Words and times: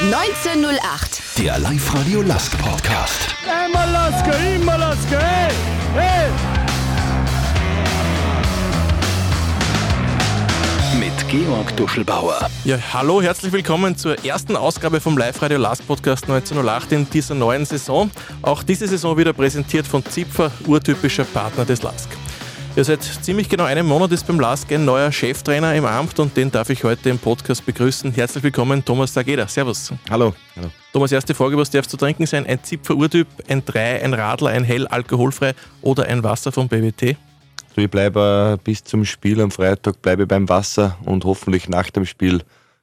1908. 0.00 1.20
Der 1.36 1.58
Live-Radio 1.58 2.22
Last 2.22 2.56
Podcast. 2.56 3.34
Einmal 3.46 3.90
Lasker, 3.90 4.32
immer 4.56 4.78
Lasker, 4.78 5.20
hey, 5.20 5.52
hey! 5.92 6.30
Mit 10.98 11.28
Georg 11.28 11.76
Duschelbauer. 11.76 12.48
Ja, 12.64 12.78
hallo, 12.94 13.20
herzlich 13.20 13.52
willkommen 13.52 13.94
zur 13.94 14.24
ersten 14.24 14.56
Ausgabe 14.56 15.02
vom 15.02 15.18
Live-Radio 15.18 15.58
Last 15.58 15.86
Podcast 15.86 16.22
1908 16.22 16.92
in 16.92 17.10
dieser 17.10 17.34
neuen 17.34 17.66
Saison. 17.66 18.10
Auch 18.40 18.62
diese 18.62 18.88
Saison 18.88 19.18
wieder 19.18 19.34
präsentiert 19.34 19.86
von 19.86 20.02
Zipfer, 20.02 20.50
urtypischer 20.66 21.24
Partner 21.24 21.66
des 21.66 21.82
LASK. 21.82 22.08
Ja, 22.76 22.84
seit 22.84 23.02
ziemlich 23.02 23.48
genau 23.48 23.64
einem 23.64 23.84
Monat 23.84 24.12
ist 24.12 24.24
beim 24.28 24.38
LASK 24.38 24.72
ein 24.72 24.84
neuer 24.84 25.10
Cheftrainer 25.10 25.74
im 25.74 25.84
Amt 25.84 26.20
und 26.20 26.36
den 26.36 26.52
darf 26.52 26.70
ich 26.70 26.84
heute 26.84 27.10
im 27.10 27.18
Podcast 27.18 27.66
begrüßen. 27.66 28.12
Herzlich 28.12 28.44
willkommen, 28.44 28.84
Thomas 28.84 29.12
Dageda. 29.12 29.48
Servus. 29.48 29.92
Hallo. 30.08 30.32
Hallo. 30.54 30.70
Thomas, 30.92 31.10
erste 31.10 31.34
Frage, 31.34 31.58
was 31.58 31.68
darf 31.68 31.88
zu 31.88 31.96
trinken 31.96 32.26
sein? 32.26 32.46
Ein 32.46 32.62
Zipfer 32.62 32.94
Urtyp, 32.94 33.26
ein 33.48 33.64
3, 33.64 34.04
ein 34.04 34.14
Radler, 34.14 34.50
ein 34.50 34.62
Hell, 34.62 34.86
alkoholfrei 34.86 35.54
oder 35.82 36.04
ein 36.04 36.22
Wasser 36.22 36.52
vom 36.52 36.68
BWT? 36.68 37.16
So, 37.74 37.82
ich 37.82 37.90
bleibe 37.90 38.56
äh, 38.56 38.62
bis 38.62 38.84
zum 38.84 39.04
Spiel 39.04 39.40
am 39.40 39.50
Freitag 39.50 40.00
bleibe 40.00 40.28
beim 40.28 40.48
Wasser 40.48 40.96
und 41.04 41.24
hoffentlich 41.24 41.68
nach 41.68 41.90
dem 41.90 42.06
Spiel 42.06 42.42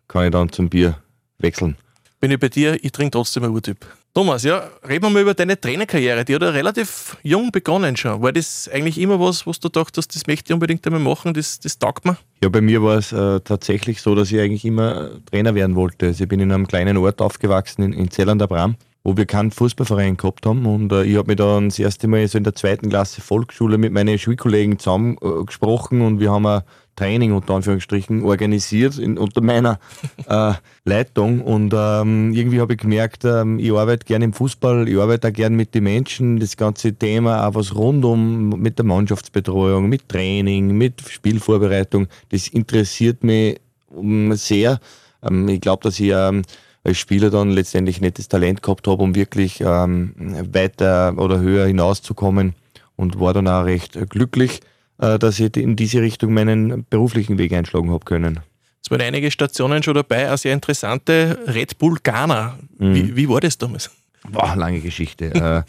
kann 0.10 0.26
ich 0.26 0.32
dann 0.32 0.52
zum 0.52 0.68
Bier 0.68 0.98
wechseln. 1.40 1.78
Bin 2.20 2.32
ich 2.32 2.40
bei 2.40 2.50
dir, 2.50 2.78
ich 2.84 2.92
trinke 2.92 3.12
trotzdem 3.12 3.46
ein 3.46 3.52
Urtyp. 3.52 3.86
Thomas, 4.18 4.42
ja, 4.42 4.68
reden 4.90 5.04
wir 5.04 5.10
mal 5.12 5.22
über 5.22 5.36
deine 5.36 5.62
Trainerkarriere. 5.62 6.26
Die 6.26 6.34
hat 6.34 6.42
ja 6.42 6.50
relativ 6.50 7.18
jung 7.22 7.52
begonnen 7.52 7.96
schon. 7.96 8.20
War 8.20 8.34
das 8.34 8.68
eigentlich 8.74 8.98
immer 8.98 9.20
was, 9.20 9.46
was 9.46 9.60
du 9.60 9.70
dachtest, 9.70 10.16
das 10.16 10.26
möchte 10.26 10.46
ich 10.48 10.54
unbedingt 10.56 10.84
einmal 10.88 11.00
machen, 11.00 11.36
das, 11.36 11.60
das 11.60 11.78
taugt 11.78 12.04
mir? 12.04 12.18
Ja, 12.42 12.50
bei 12.50 12.60
mir 12.60 12.82
war 12.82 12.98
es 12.98 13.12
äh, 13.12 13.40
tatsächlich 13.42 14.02
so, 14.02 14.16
dass 14.16 14.32
ich 14.32 14.40
eigentlich 14.40 14.66
immer 14.66 15.12
Trainer 15.30 15.54
werden 15.54 15.76
wollte. 15.76 16.08
Also 16.08 16.24
ich 16.24 16.28
bin 16.28 16.40
in 16.40 16.52
einem 16.52 16.68
kleinen 16.68 16.98
Ort 16.98 17.22
aufgewachsen, 17.22 17.84
in, 17.84 17.94
in 17.94 18.10
Zell 18.10 18.28
an 18.30 18.40
der 18.40 18.48
Bram, 18.48 18.76
wo 19.08 19.16
wir 19.16 19.26
keinen 19.26 19.52
Fußballverein 19.52 20.18
gehabt 20.18 20.46
haben. 20.46 20.66
Und 20.66 20.92
äh, 20.92 21.06
ich 21.06 21.16
habe 21.16 21.28
mich 21.28 21.38
dann 21.38 21.70
das 21.70 21.80
erste 21.80 22.10
Mal 22.10 22.28
so 22.28 22.38
in 22.38 22.44
der 22.44 22.56
zweiten 22.56 22.90
Klasse 22.90 23.22
Volksschule 23.22 23.78
mit 23.78 23.94
meinen 23.94 24.20
Schulkollegen 24.20 24.80
zusammen 24.80 25.16
äh, 25.22 25.26
und 25.26 26.20
wir 26.20 26.30
haben 26.30 26.46
ein 26.46 26.64
Training 26.98 27.32
unter 27.32 27.54
Anführungsstrichen 27.54 28.26
organisiert 28.26 28.98
in, 28.98 29.18
unter 29.18 29.40
meiner 29.40 29.80
äh, 30.28 30.56
Leitung. 30.84 31.40
Und 31.40 31.74
ähm, 31.74 32.34
irgendwie 32.34 32.60
habe 32.60 32.74
ich 32.74 32.80
gemerkt, 32.80 33.24
ähm, 33.24 33.60
ich 33.60 33.72
arbeite 33.72 34.06
gerne 34.06 34.26
im 34.26 34.34
Fußball, 34.34 34.90
ich 34.90 35.00
arbeite 35.00 35.30
auch 35.30 35.34
gerne 35.34 35.56
mit 35.56 35.74
den 35.74 35.86
Menschen, 35.86 36.42
das 36.42 36.58
ganze 36.58 36.94
Thema, 36.94 37.48
auch 37.48 37.56
was 37.56 37.74
rundum 37.74 38.50
mit 38.50 38.78
der 38.78 38.86
Mannschaftsbetreuung, 38.86 39.88
mit 39.88 40.10
Training, 40.10 40.78
mit 40.78 41.02
Spielvorbereitung, 41.10 42.08
das 42.28 42.50
interessiert 42.50 43.24
mich 43.24 43.58
um, 43.88 44.34
sehr. 44.34 44.82
Ähm, 45.24 45.48
ich 45.48 45.62
glaube, 45.62 45.84
dass 45.84 45.98
ich 45.98 46.12
ähm, 46.14 46.42
als 46.88 46.98
Spieler 46.98 47.30
dann 47.30 47.52
letztendlich 47.52 48.02
nicht 48.02 48.18
das 48.18 48.28
Talent 48.28 48.64
gehabt 48.64 48.88
habe, 48.88 49.04
um 49.04 49.14
wirklich 49.14 49.62
ähm, 49.62 50.14
weiter 50.52 51.14
oder 51.18 51.40
höher 51.40 51.68
hinauszukommen 51.68 52.56
und 52.96 53.20
war 53.20 53.34
dann 53.34 53.48
auch 53.48 53.66
recht 53.66 53.98
glücklich 54.10 54.62
äh, 55.00 55.20
dass 55.20 55.40
ich 55.40 55.56
in 55.58 55.76
diese 55.76 56.02
Richtung 56.02 56.34
meinen 56.34 56.86
beruflichen 56.90 57.38
Weg 57.38 57.54
einschlagen 57.54 57.92
habe 57.92 58.06
können. 58.06 58.40
Es 58.84 58.92
waren 58.92 59.02
einige 59.02 59.32
Stationen 59.32 59.84
schon 59.84 59.96
dabei, 59.96 60.28
eine 60.28 60.38
sehr 60.38 60.54
interessante 60.54 61.38
Red 61.48 61.78
Bull 61.78 61.98
Ghana. 62.02 62.58
Mhm. 62.78 62.96
Wie, 62.96 63.16
wie, 63.16 63.30
war 63.30 63.42
das 63.42 63.58
damals? 63.58 63.92
Boah, 64.30 64.56
lange 64.56 64.80
Geschichte. 64.80 65.26
äh, 65.36 65.64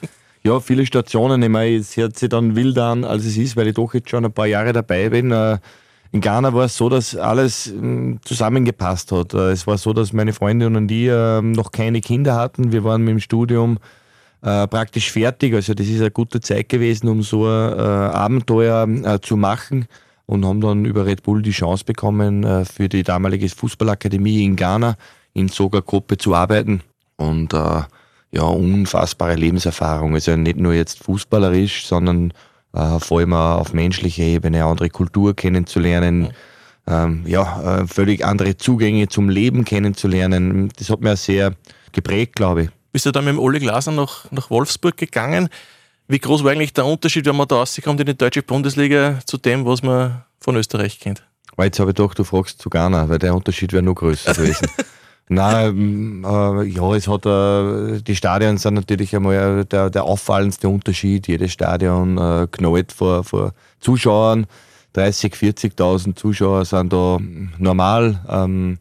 ja, 0.48 0.60
viele 0.60 0.86
Stationen. 0.86 1.42
Ich 1.42 1.48
meine, 1.48 1.76
es 1.76 1.96
hört 1.96 2.16
sich 2.16 2.28
dann 2.28 2.54
wild 2.54 2.78
an, 2.78 3.04
als 3.04 3.24
es 3.24 3.36
ist, 3.36 3.56
weil 3.56 3.68
ich 3.68 3.74
doch 3.74 3.92
jetzt 3.92 4.08
schon 4.08 4.24
ein 4.24 4.32
paar 4.32 4.46
Jahre 4.46 4.72
dabei 4.72 5.08
bin. 5.08 5.30
Äh, 5.32 5.58
in 6.12 6.20
Ghana 6.20 6.54
war 6.54 6.64
es 6.64 6.76
so, 6.76 6.88
dass 6.88 7.14
alles 7.16 7.72
mm, 7.74 8.16
zusammengepasst 8.22 9.12
hat. 9.12 9.34
Äh, 9.34 9.50
es 9.50 9.66
war 9.66 9.78
so, 9.78 9.92
dass 9.92 10.12
meine 10.12 10.32
Freundin 10.32 10.76
und 10.76 10.90
ich 10.90 11.08
ähm, 11.10 11.52
noch 11.52 11.70
keine 11.70 12.00
Kinder 12.00 12.34
hatten. 12.34 12.72
Wir 12.72 12.84
waren 12.84 13.02
mit 13.02 13.12
dem 13.12 13.20
Studium 13.20 13.78
äh, 14.42 14.66
praktisch 14.66 15.10
fertig. 15.12 15.54
Also 15.54 15.74
das 15.74 15.86
ist 15.86 16.00
eine 16.00 16.10
gute 16.10 16.40
Zeit 16.40 16.68
gewesen, 16.68 17.08
um 17.08 17.22
so 17.22 17.46
ein 17.46 17.78
äh, 17.78 17.82
Abenteuer 17.82 19.20
zu 19.20 19.36
machen 19.36 19.86
und 20.26 20.44
haben 20.44 20.60
dann 20.60 20.84
über 20.84 21.04
Red 21.06 21.22
Bull 21.22 21.42
die 21.42 21.50
Chance 21.50 21.84
bekommen, 21.84 22.66
für 22.66 22.90
die 22.90 23.02
damalige 23.02 23.48
Fußballakademie 23.48 24.44
in 24.44 24.56
Ghana 24.56 24.96
in 25.32 25.48
Soga-Gruppe 25.48 26.18
zu 26.18 26.34
arbeiten. 26.34 26.82
Und 27.16 27.54
ja, 27.54 28.42
unfassbare 28.42 29.36
Lebenserfahrung. 29.36 30.12
Also 30.12 30.36
nicht 30.36 30.58
nur 30.58 30.74
jetzt 30.74 31.02
fußballerisch, 31.02 31.86
sondern 31.86 32.34
äh, 32.78 32.98
vor 33.00 33.18
allem 33.18 33.34
auf 33.34 33.72
menschlicher 33.72 34.22
Ebene, 34.22 34.64
andere 34.64 34.88
Kultur 34.88 35.36
kennenzulernen. 35.36 36.30
Ähm, 36.86 37.24
ja, 37.26 37.86
völlig 37.86 38.24
andere 38.24 38.56
Zugänge 38.56 39.08
zum 39.08 39.28
Leben 39.28 39.66
kennenzulernen. 39.66 40.70
Das 40.78 40.88
hat 40.88 41.02
mir 41.02 41.16
sehr 41.16 41.52
geprägt, 41.92 42.36
glaube 42.36 42.62
ich 42.62 42.70
bist 42.92 43.06
du 43.06 43.12
dann 43.12 43.24
mit 43.24 43.34
dem 43.34 43.38
Ole 43.38 43.60
Glaser 43.60 43.92
nach, 43.92 44.30
nach 44.32 44.50
Wolfsburg 44.50 44.96
gegangen. 44.96 45.48
Wie 46.08 46.18
groß 46.18 46.42
war 46.42 46.52
eigentlich 46.52 46.72
der 46.72 46.86
Unterschied, 46.86 47.26
wenn 47.26 47.36
man 47.36 47.46
da 47.46 47.56
rauskommt 47.56 48.00
in 48.00 48.06
die 48.06 48.16
deutsche 48.16 48.42
Bundesliga 48.42 49.20
zu 49.26 49.36
dem, 49.36 49.64
was 49.66 49.82
man 49.82 50.24
von 50.40 50.56
Österreich 50.56 50.98
kennt? 50.98 51.22
Weil 51.56 51.66
jetzt 51.66 51.78
habe 51.80 51.90
ich 51.90 51.96
gedacht, 51.96 52.18
du 52.18 52.24
fragst 52.24 52.60
zu 52.60 52.70
Ghana, 52.70 53.08
weil 53.08 53.18
der 53.18 53.34
Unterschied 53.34 53.72
wäre 53.72 53.82
noch 53.82 53.94
größer 53.94 54.32
gewesen. 54.34 54.68
Nein, 55.28 56.24
äh, 56.24 56.64
ja, 56.64 56.94
es 56.94 57.06
hat 57.06 57.26
äh, 57.26 58.00
die 58.00 58.16
Stadien 58.16 58.56
sind 58.56 58.74
natürlich 58.74 59.14
einmal 59.14 59.64
der, 59.66 59.90
der 59.90 60.04
auffallendste 60.04 60.68
Unterschied. 60.68 61.28
Jedes 61.28 61.52
Stadion 61.52 62.16
äh, 62.16 62.46
knallt 62.50 62.92
vor, 62.92 63.24
vor 63.24 63.52
Zuschauern. 63.80 64.46
30, 64.94 65.34
40.000 65.34 66.16
Zuschauer 66.16 66.64
sind 66.64 66.92
da 66.92 67.18
normal. 67.58 68.20
Ähm, 68.28 68.78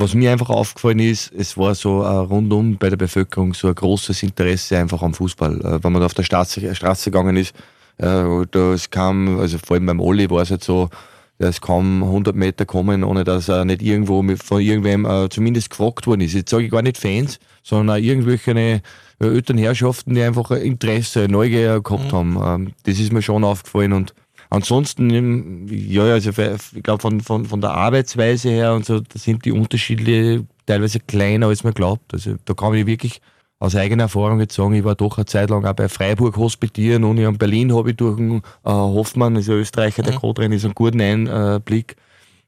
was 0.00 0.14
mir 0.14 0.30
einfach 0.30 0.50
aufgefallen 0.50 1.00
ist, 1.00 1.32
es 1.36 1.58
war 1.58 1.74
so 1.74 2.04
uh, 2.04 2.20
rundum 2.20 2.78
bei 2.78 2.88
der 2.88 2.96
Bevölkerung 2.96 3.52
so 3.52 3.66
ein 3.66 3.74
großes 3.74 4.22
Interesse 4.22 4.78
einfach 4.78 5.02
am 5.02 5.12
Fußball. 5.12 5.56
Uh, 5.56 5.78
wenn 5.82 5.92
man 5.92 6.04
auf 6.04 6.14
der 6.14 6.22
Straße, 6.22 6.72
Straße 6.72 7.10
gegangen 7.10 7.36
ist, 7.36 7.52
uh, 8.00 8.44
da 8.48 8.74
es 8.74 8.88
kam, 8.88 9.40
also 9.40 9.58
vor 9.58 9.74
allem 9.74 9.86
beim 9.86 9.98
Olli 9.98 10.30
war 10.30 10.42
es 10.42 10.52
halt 10.52 10.62
so, 10.62 10.88
es 11.38 11.60
kam 11.60 12.02
100 12.02 12.34
Meter 12.34 12.66
kommen, 12.66 13.04
ohne 13.04 13.24
dass 13.24 13.48
er 13.48 13.64
nicht 13.64 13.82
irgendwo 13.82 14.22
mit, 14.22 14.42
von 14.42 14.60
irgendwem 14.60 15.04
uh, 15.04 15.28
zumindest 15.28 15.70
gefragt 15.70 16.06
worden 16.06 16.22
ist. 16.22 16.34
Jetzt 16.34 16.50
sage 16.50 16.64
ich 16.64 16.70
gar 16.70 16.82
nicht 16.82 16.98
Fans, 16.98 17.38
sondern 17.62 17.96
auch 17.96 18.02
irgendwelche 18.02 18.50
äh, 18.50 18.80
Elternherrschaften, 19.20 20.14
die 20.14 20.22
einfach 20.22 20.50
Interesse, 20.50 21.28
Neugier 21.28 21.80
gehabt 21.80 22.12
mhm. 22.12 22.16
haben. 22.16 22.36
Uh, 22.36 22.70
das 22.84 22.98
ist 22.98 23.12
mir 23.12 23.22
schon 23.22 23.44
aufgefallen 23.44 23.92
und 23.92 24.14
Ansonsten, 24.50 25.68
ja, 25.68 26.04
also 26.04 26.30
ich 26.30 26.82
glaube 26.82 27.02
von, 27.02 27.20
von, 27.20 27.44
von 27.44 27.60
der 27.60 27.72
Arbeitsweise 27.72 28.48
her 28.48 28.72
und 28.72 28.86
so, 28.86 29.00
da 29.00 29.18
sind 29.18 29.44
die 29.44 29.52
Unterschiede 29.52 30.46
teilweise 30.64 31.00
kleiner, 31.00 31.48
als 31.48 31.64
man 31.64 31.74
glaubt. 31.74 32.14
Also 32.14 32.36
da 32.46 32.54
kann 32.54 32.72
ich 32.72 32.86
wirklich 32.86 33.20
aus 33.60 33.74
eigener 33.74 34.04
Erfahrung 34.04 34.40
jetzt 34.40 34.54
sagen, 34.54 34.74
ich 34.74 34.84
war 34.84 34.94
doch 34.94 35.18
eine 35.18 35.26
Zeit 35.26 35.50
lang 35.50 35.64
auch 35.64 35.72
bei 35.72 35.88
Freiburg 35.88 36.36
hospitieren 36.36 37.04
und 37.04 37.18
in 37.18 37.38
Berlin 37.38 37.74
habe 37.74 37.90
ich 37.90 37.96
durch 37.96 38.16
den 38.16 38.36
äh, 38.36 38.40
Hoffmann, 38.64 39.36
also 39.36 39.54
Österreicher, 39.54 40.02
der 40.02 40.14
mhm. 40.14 40.18
Co-Trainer, 40.18 40.54
ist 40.54 40.64
einen 40.64 40.74
guten 40.74 41.00
Einblick. 41.00 41.96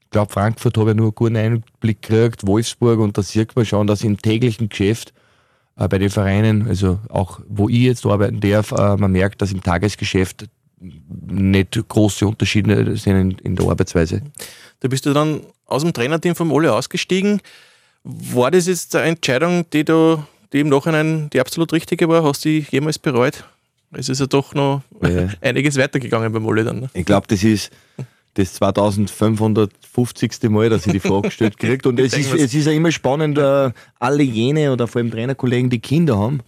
Ich 0.03 0.09
glaube, 0.09 0.31
Frankfurt 0.31 0.77
habe 0.77 0.91
ich 0.91 0.95
nur 0.95 1.07
einen 1.07 1.15
guten 1.15 1.35
Einblick 1.35 2.01
gekriegt, 2.01 2.47
Wolfsburg 2.47 2.99
und 2.99 3.17
da 3.17 3.23
sieht 3.23 3.55
man 3.55 3.65
schon, 3.65 3.87
dass 3.87 4.03
im 4.03 4.17
täglichen 4.17 4.69
Geschäft 4.69 5.13
äh, 5.77 5.87
bei 5.87 5.97
den 5.97 6.09
Vereinen, 6.09 6.67
also 6.67 6.99
auch 7.09 7.41
wo 7.47 7.67
ich 7.67 7.79
jetzt 7.79 8.05
arbeiten 8.05 8.39
darf, 8.39 8.71
äh, 8.71 8.95
man 8.95 9.11
merkt, 9.11 9.41
dass 9.41 9.51
im 9.51 9.61
Tagesgeschäft 9.61 10.47
nicht 10.79 11.87
große 11.87 12.25
Unterschiede 12.25 12.97
sind 12.97 13.15
in, 13.15 13.31
in 13.39 13.55
der 13.55 13.67
Arbeitsweise. 13.67 14.21
Da 14.79 14.87
bist 14.87 15.05
du 15.05 15.13
dann 15.13 15.41
aus 15.65 15.83
dem 15.83 15.93
Trainerteam 15.93 16.35
vom 16.35 16.51
Ole 16.51 16.73
ausgestiegen. 16.73 17.41
War 18.03 18.49
das 18.49 18.65
jetzt 18.65 18.95
eine 18.95 19.09
Entscheidung, 19.09 19.69
die, 19.71 19.85
du, 19.85 20.23
die 20.53 20.59
im 20.59 20.69
Nachhinein 20.69 21.29
die 21.31 21.39
absolut 21.39 21.73
richtige 21.73 22.07
war? 22.09 22.23
Hast 22.23 22.45
du 22.45 22.49
die 22.49 22.65
jemals 22.69 22.99
bereut? 22.99 23.43
Es 23.93 24.09
ist 24.09 24.19
ja 24.19 24.25
doch 24.27 24.53
noch 24.53 24.81
ja. 25.01 25.27
einiges 25.41 25.77
weitergegangen 25.77 26.31
beim 26.31 26.45
Ole 26.45 26.63
dann. 26.63 26.81
Ne? 26.81 26.89
Ich 26.93 27.05
glaube, 27.05 27.27
das 27.27 27.43
ist 27.43 27.71
das 28.35 28.53
2550. 28.53 30.49
Mal, 30.49 30.69
dass 30.69 30.85
ich 30.85 30.93
die 30.93 30.99
Frage 30.99 31.23
gestellt 31.23 31.57
kriege. 31.59 31.87
Und 31.87 31.99
es 31.99 32.13
ist, 32.13 32.33
es 32.33 32.53
ist 32.53 32.65
ja 32.65 32.71
immer 32.71 32.91
spannend, 32.91 33.37
äh, 33.37 33.71
alle 33.99 34.23
jene 34.23 34.71
oder 34.71 34.87
vor 34.87 35.01
allem 35.01 35.11
Trainerkollegen, 35.11 35.69
die 35.69 35.79
Kinder 35.79 36.17
haben, 36.17 36.39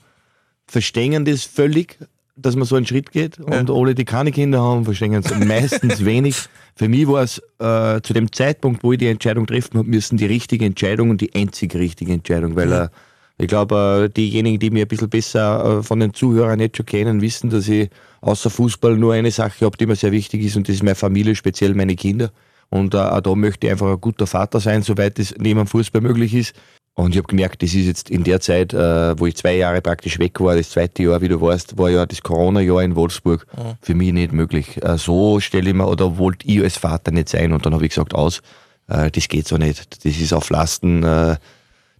verstehen 0.66 1.26
das 1.26 1.44
völlig, 1.44 1.98
dass 2.36 2.56
man 2.56 2.66
so 2.66 2.78
einen 2.78 2.86
Schritt 2.86 3.12
geht. 3.12 3.40
Und 3.40 3.70
ja. 3.70 3.76
alle, 3.76 3.96
die 3.96 4.06
keine 4.06 4.32
Kinder 4.32 4.62
haben, 4.62 4.86
verstehen 4.86 5.14
es 5.14 5.30
meistens 5.38 6.06
wenig. 6.06 6.38
Für 6.76 6.88
mich 6.88 7.08
war 7.08 7.24
es 7.24 7.40
äh, 7.60 8.02
zu 8.02 8.14
dem 8.14 8.32
Zeitpunkt, 8.32 8.84
wo 8.84 8.94
ich 8.94 9.00
die 9.00 9.08
Entscheidung 9.08 9.46
treffen 9.46 9.78
habe 9.78 9.90
müssen, 9.90 10.18
die 10.18 10.26
richtige 10.26 10.66
Entscheidung 10.66 11.10
und 11.10 11.20
die 11.20 11.36
einzig 11.36 11.76
richtige 11.76 12.14
Entscheidung, 12.14 12.56
weil 12.56 12.72
ja. 12.72 12.86
äh, 12.86 12.90
ich 13.38 13.48
glaube, 13.48 14.06
äh, 14.06 14.14
diejenigen, 14.14 14.60
die 14.60 14.70
mich 14.70 14.84
ein 14.84 14.88
bisschen 14.88 15.10
besser 15.10 15.80
äh, 15.80 15.84
von 15.84 16.00
den 16.00 16.14
Zuhörern 16.14 16.60
jetzt 16.60 16.78
schon 16.78 16.86
kennen, 16.86 17.22
wissen, 17.22 17.50
dass 17.50 17.68
ich 17.68 17.90
außer 18.22 18.50
Fußball 18.50 18.96
nur 18.96 19.14
eine 19.14 19.32
Sache 19.32 19.66
habe, 19.66 19.76
die 19.78 19.88
mir 19.88 19.96
sehr 19.96 20.12
wichtig 20.12 20.44
ist 20.44 20.56
und 20.56 20.68
das 20.68 20.76
ist 20.76 20.84
meine 20.84 20.96
Familie, 20.96 21.36
speziell 21.36 21.74
meine 21.74 21.96
Kinder. 21.96 22.32
Und 22.70 22.94
äh, 22.94 22.98
auch 22.98 23.22
da 23.22 23.36
möchte 23.36 23.68
ich 23.68 23.72
einfach 23.72 23.92
ein 23.92 24.02
guter 24.02 24.28
Vater 24.28 24.60
sein, 24.60 24.84
soweit 24.84 25.18
es 25.20 25.36
neben 25.38 25.60
dem 25.60 25.68
Fußball 25.68 26.02
möglich 26.02 26.34
ist. 26.34 26.56
Und 26.96 27.12
ich 27.12 27.18
habe 27.18 27.28
gemerkt, 27.28 27.64
das 27.64 27.74
ist 27.74 27.88
jetzt 27.88 28.12
in 28.12 28.24
der 28.24 28.40
Zeit, 28.40 28.72
wo 28.72 29.26
ich 29.26 29.36
zwei 29.36 29.56
Jahre 29.56 29.82
praktisch 29.82 30.20
weg 30.20 30.40
war, 30.40 30.56
das 30.56 30.70
zweite 30.70 31.02
Jahr, 31.02 31.22
wie 31.22 31.28
du 31.28 31.42
weißt, 31.42 31.76
war 31.76 31.90
ja 31.90 32.06
das 32.06 32.22
Corona-Jahr 32.22 32.84
in 32.84 32.96
Wolfsburg, 32.96 33.48
mhm. 33.58 33.74
für 33.82 33.96
mich 33.96 34.14
nicht 34.14 34.32
möglich. 34.32 34.80
So 34.98 35.40
stelle 35.40 35.72
ich 35.72 35.76
mir, 35.76 35.88
oder 35.88 36.20
wollte 36.20 36.46
ich 36.48 36.62
als 36.62 36.78
Vater 36.78 37.10
nicht 37.10 37.30
sein. 37.30 37.52
Und 37.52 37.66
dann 37.66 37.74
habe 37.74 37.84
ich 37.84 37.90
gesagt, 37.90 38.14
aus, 38.14 38.44
das 38.86 39.28
geht 39.28 39.48
so 39.48 39.58
nicht. 39.58 40.06
Das 40.06 40.16
ist 40.16 40.34
auf 40.34 40.52
Lasten 40.52 41.04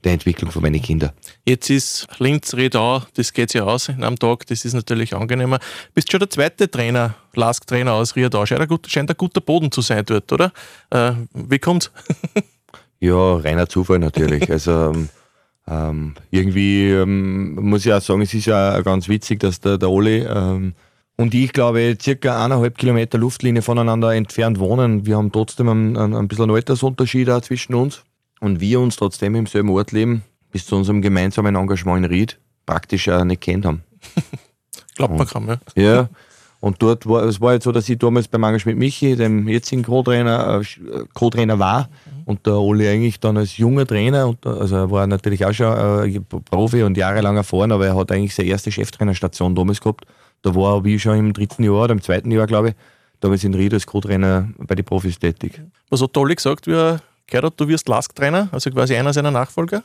der 0.04 0.14
Entwicklung 0.14 0.52
von 0.52 0.62
meinen 0.62 0.82
Kindern. 0.82 1.12
Jetzt 1.46 1.70
ist 1.70 2.08
Linz, 2.20 2.54
Redau, 2.54 3.04
das 3.16 3.34
geht 3.34 3.54
ja 3.54 3.64
aus 3.64 3.90
einem 3.90 4.18
Tag, 4.18 4.46
das 4.48 4.66
ist 4.66 4.74
natürlich 4.74 5.16
angenehmer. 5.16 5.60
Bist 5.94 6.12
schon 6.12 6.20
der 6.20 6.30
zweite 6.30 6.70
Trainer, 6.70 7.16
Lask-Trainer 7.34 7.94
aus 7.94 8.16
Riedau. 8.16 8.46
Scheint 8.46 8.62
ein, 8.62 8.68
gut, 8.68 8.90
scheint 8.90 9.10
ein 9.10 9.18
guter 9.18 9.42
Boden 9.42 9.72
zu 9.72 9.82
sein 9.82 10.04
dort, 10.06 10.32
oder? 10.32 10.52
Äh, 10.90 11.14
wie 11.34 11.60
kommt's? 11.60 11.92
ja, 13.00 13.36
reiner 13.36 13.68
Zufall 13.68 14.00
natürlich. 14.00 14.50
also 14.52 14.92
ähm, 14.92 15.10
ähm, 15.68 16.16
irgendwie 16.30 16.90
ähm, 16.90 17.56
muss 17.56 17.86
ich 17.86 17.94
auch 17.94 18.02
sagen, 18.02 18.22
es 18.22 18.34
ist 18.34 18.46
ja 18.46 18.82
ganz 18.82 19.08
witzig, 19.08 19.40
dass 19.40 19.62
der, 19.62 19.78
der 19.78 19.90
Oli 19.90 20.20
ähm, 20.20 20.74
und 21.16 21.34
ich 21.34 21.54
glaube 21.54 21.96
circa 22.02 22.44
eineinhalb 22.44 22.78
Kilometer 22.78 23.18
Luftlinie 23.18 23.62
voneinander 23.62 24.14
entfernt 24.14 24.60
wohnen. 24.60 25.06
Wir 25.06 25.16
haben 25.16 25.32
trotzdem 25.32 25.70
einen, 25.70 25.96
einen, 25.96 26.16
ein 26.16 26.28
bisschen 26.28 26.52
Altersunterschied 26.52 27.30
auch 27.30 27.42
zwischen 27.42 27.76
uns 27.76 28.04
und 28.44 28.60
wir 28.60 28.82
uns 28.82 28.98
trotzdem 28.98 29.36
im 29.36 29.46
selben 29.46 29.70
Ort 29.70 29.94
leben, 29.94 30.22
bis 30.52 30.66
zu 30.66 30.76
unserem 30.76 31.02
gemeinsamen 31.02 31.56
Engagement 31.56 32.06
in 32.06 32.12
Ried 32.12 32.38
praktisch 32.66 33.08
auch 33.08 33.24
nicht 33.24 33.42
kennt 33.42 33.66
haben. 33.66 33.84
Glaubt 34.96 35.18
man 35.18 35.28
kaum, 35.28 35.48
ja. 35.48 35.58
Ja, 35.76 36.10
und 36.60 36.82
dort 36.82 37.08
war 37.08 37.24
es 37.24 37.40
war 37.40 37.54
jetzt 37.54 37.64
so, 37.64 37.72
dass 37.72 37.88
ich 37.88 37.98
damals 37.98 38.28
beim 38.28 38.44
Engagement 38.44 38.78
Michi, 38.78 39.16
dem 39.16 39.48
jetzigen 39.48 39.84
Co-Trainer, 39.84 40.62
äh, 40.62 41.06
Co-Trainer 41.14 41.58
war 41.58 41.88
und 42.26 42.46
der 42.46 42.56
Oli 42.56 42.86
eigentlich 42.88 43.22
dann 43.22 43.38
als 43.38 43.58
junger 43.58 43.88
Trainer, 43.88 44.28
und, 44.28 44.46
also 44.46 44.76
er 44.76 44.92
war 44.92 45.08
natürlich 45.08 45.46
auch 45.46 45.54
schon 45.54 46.14
äh, 46.14 46.20
Profi 46.20 46.84
und 46.84 46.98
jahrelang 46.98 47.38
erfahren, 47.38 47.72
aber 47.72 47.88
er 47.88 47.96
hat 47.96 48.12
eigentlich 48.12 48.36
seine 48.36 48.50
erste 48.50 48.72
Cheftrainerstation 48.72 49.56
damals 49.56 49.80
gehabt. 49.80 50.06
Da 50.42 50.54
war 50.54 50.76
er 50.76 50.84
wie 50.84 51.00
schon 51.00 51.18
im 51.18 51.34
dritten 51.34 51.64
Jahr 51.64 51.86
oder 51.86 51.94
im 51.94 52.02
zweiten 52.02 52.30
Jahr, 52.30 52.46
glaube 52.46 52.70
ich, 52.70 52.76
damals 53.22 53.46
in 53.46 53.54
Ried 53.54 53.74
als 53.74 53.88
Co-Trainer 53.88 54.50
bei 54.58 54.76
den 54.76 54.84
Profis 54.84 55.18
tätig. 55.18 55.62
Was 55.90 56.02
hat 56.02 56.14
der 56.14 56.22
Oli 56.22 56.36
gesagt, 56.36 56.68
wie 56.68 56.74
er 56.74 57.02
gehört 57.28 57.60
du 57.60 57.68
wirst 57.68 57.88
Lask-Trainer, 57.88 58.50
also 58.52 58.70
quasi 58.72 58.96
einer 58.96 59.14
seiner 59.14 59.32
Nachfolger? 59.32 59.84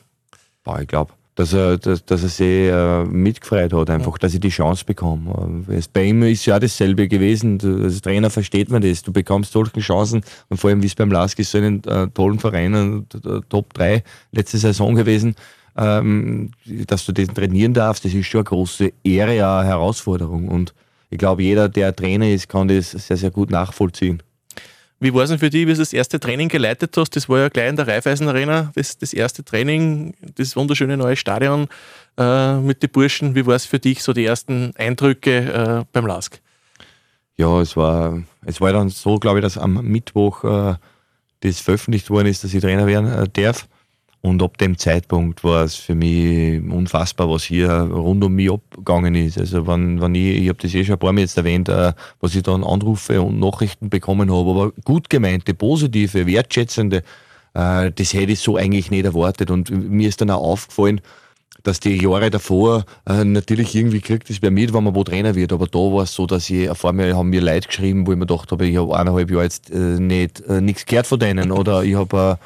Boah, 0.63 0.81
ich 0.81 0.87
glaube, 0.87 1.13
dass 1.39 1.53
er, 1.53 1.77
dass, 1.77 2.03
dass 2.03 2.23
er 2.23 2.29
sich 2.29 2.69
äh, 2.69 3.05
mitgefreut 3.05 3.71
hat, 3.71 3.89
einfach, 3.89 4.17
dass 4.17 4.33
ich 4.33 4.41
die 4.41 4.49
Chance 4.49 4.83
bekomme. 4.83 5.63
Es, 5.69 5.87
bei 5.87 6.03
ihm 6.03 6.21
ist 6.23 6.45
ja 6.45 6.59
dasselbe 6.59 7.07
gewesen. 7.07 7.59
Als 7.81 8.01
Trainer 8.01 8.29
versteht 8.29 8.69
man 8.69 8.81
das. 8.81 9.03
Du 9.03 9.13
bekommst 9.13 9.53
solche 9.53 9.79
Chancen 9.79 10.21
und 10.49 10.57
vor 10.57 10.69
allem, 10.69 10.81
wie 10.83 10.87
es 10.87 10.95
beim 10.95 11.09
Lask 11.11 11.39
ist, 11.39 11.51
so 11.51 11.57
einen 11.57 11.81
äh, 11.85 12.07
tollen 12.09 12.39
Verein, 12.39 13.05
äh, 13.13 13.39
Top 13.47 13.73
3 13.73 14.03
letzte 14.33 14.57
Saison 14.57 14.95
gewesen, 14.95 15.35
ähm, 15.77 16.51
dass 16.65 17.05
du 17.05 17.13
den 17.13 17.33
trainieren 17.33 17.73
darfst, 17.73 18.03
das 18.03 18.13
ist 18.13 18.25
schon 18.25 18.39
eine 18.39 18.45
große 18.45 18.91
Ehre, 19.05 19.31
eine 19.31 19.65
Herausforderung. 19.65 20.49
Und 20.49 20.73
ich 21.09 21.17
glaube, 21.17 21.43
jeder, 21.43 21.69
der 21.69 21.95
Trainer 21.95 22.29
ist, 22.29 22.49
kann 22.49 22.67
das 22.67 22.91
sehr, 22.91 23.15
sehr 23.15 23.31
gut 23.31 23.49
nachvollziehen. 23.49 24.21
Wie 24.99 25.13
war 25.13 25.23
es 25.23 25.29
denn 25.29 25.39
für 25.39 25.49
dich, 25.49 25.65
wie 25.65 25.73
du 25.73 25.79
das 25.79 25.93
erste 25.93 26.19
Training 26.19 26.49
geleitet 26.49 26.95
hast? 26.97 27.15
Das 27.15 27.29
war 27.29 27.39
ja 27.39 27.49
gleich 27.49 27.69
in 27.69 27.77
der 27.77 27.87
Raiffeisen 27.87 28.27
Arena, 28.27 28.71
das, 28.75 28.97
das 28.97 29.13
erste 29.13 29.45
Training, 29.45 30.13
das 30.35 30.55
wunderschöne 30.55 30.97
neue 30.97 31.15
Stadion 31.15 31.67
äh, 32.17 32.57
mit 32.57 32.83
den 32.83 32.89
Burschen. 32.89 33.33
Wie 33.33 33.45
war 33.45 33.55
es 33.55 33.65
für 33.65 33.79
dich, 33.79 34.03
so 34.03 34.11
die 34.11 34.25
ersten 34.25 34.73
Eindrücke 34.75 35.83
äh, 35.83 35.85
beim 35.93 36.05
LASK? 36.05 36.41
Ja, 37.37 37.61
es 37.61 37.77
war, 37.77 38.21
es 38.45 38.59
war 38.59 38.73
dann 38.73 38.89
so, 38.89 39.17
glaube 39.17 39.39
ich, 39.39 39.43
dass 39.43 39.57
am 39.57 39.75
Mittwoch 39.85 40.43
äh, 40.43 40.75
das 41.39 41.61
veröffentlicht 41.61 42.09
worden 42.09 42.27
ist, 42.27 42.43
dass 42.43 42.53
ich 42.53 42.61
Trainer 42.61 42.85
werden 42.85 43.07
äh, 43.07 43.27
darf. 43.31 43.69
Und 44.21 44.43
ab 44.43 44.57
dem 44.57 44.77
Zeitpunkt 44.77 45.43
war 45.45 45.63
es 45.63 45.75
für 45.75 45.95
mich 45.95 46.61
unfassbar, 46.61 47.29
was 47.29 47.43
hier 47.43 47.71
rund 47.71 48.21
um 48.23 48.33
mich 48.33 48.51
abgegangen 48.51 49.15
ist. 49.15 49.37
Also 49.37 49.65
wenn, 49.65 50.01
wenn 50.01 50.13
ich, 50.13 50.41
ich 50.41 50.49
habe 50.49 50.59
das 50.61 50.73
eh 50.73 50.83
schon 50.83 50.95
ein 50.95 50.99
paar 50.99 51.13
Mal 51.13 51.21
jetzt 51.21 51.37
erwähnt, 51.37 51.69
äh, 51.69 51.93
was 52.19 52.35
ich 52.35 52.43
dann 52.43 52.65
Anrufe 52.65 53.21
und 53.21 53.39
Nachrichten 53.39 53.89
bekommen 53.89 54.29
habe, 54.29 54.49
aber 54.49 54.71
gut 54.83 55.09
gemeinte, 55.09 55.53
positive, 55.53 56.25
wertschätzende, 56.25 56.97
äh, 57.53 57.91
das 57.93 58.13
hätte 58.13 58.33
ich 58.33 58.39
so 58.39 58.57
eigentlich 58.57 58.91
nicht 58.91 59.05
erwartet. 59.05 59.51
Und 59.51 59.71
mir 59.71 60.09
ist 60.09 60.19
dann 60.19 60.31
auch 60.31 60.43
aufgefallen, 60.43 60.99
dass 61.63 61.79
die 61.79 62.01
Jahre 62.01 62.29
davor 62.29 62.85
äh, 63.07 63.23
natürlich 63.23 63.73
irgendwie 63.73 64.01
kriegt 64.01 64.29
das 64.29 64.41
wer 64.41 64.51
mit, 64.51 64.73
wenn 64.73 64.83
man 64.83 64.95
wo 64.95 65.03
Trainer 65.03 65.35
wird, 65.35 65.53
aber 65.53 65.67
da 65.67 65.79
war 65.79 66.03
es 66.03 66.13
so, 66.13 66.25
dass 66.25 66.49
ich 66.49 66.69
vor 66.77 66.93
mir 66.93 67.15
haben 67.15 67.29
mir 67.29 67.41
Leute 67.41 67.67
geschrieben, 67.67 68.07
wo 68.07 68.11
ich 68.11 68.17
mir 68.17 68.25
gedacht 68.25 68.51
habe, 68.51 68.65
ich 68.65 68.77
habe 68.77 68.97
eineinhalb 68.97 69.29
Jahre 69.29 69.43
jetzt 69.43 69.69
äh, 69.69 69.99
nicht 69.99 70.41
äh, 70.41 70.61
nichts 70.61 70.85
gehört 70.85 71.07
von 71.07 71.19
denen 71.19 71.51
oder 71.51 71.83
ich 71.83 71.95
habe 71.95 72.37
äh, 72.39 72.45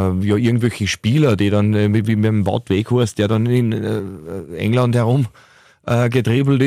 ja, 0.00 0.36
irgendwelche 0.36 0.86
Spieler, 0.86 1.36
die 1.36 1.50
dann, 1.50 1.74
äh, 1.74 1.88
wie 1.92 2.16
mit 2.16 2.24
dem 2.24 2.46
Wout 2.46 2.64
Weghorst, 2.68 3.18
der 3.18 3.28
dann 3.28 3.46
in 3.46 3.72
äh, 3.72 4.56
England 4.56 4.94
herum 4.94 5.26
äh, 5.86 6.08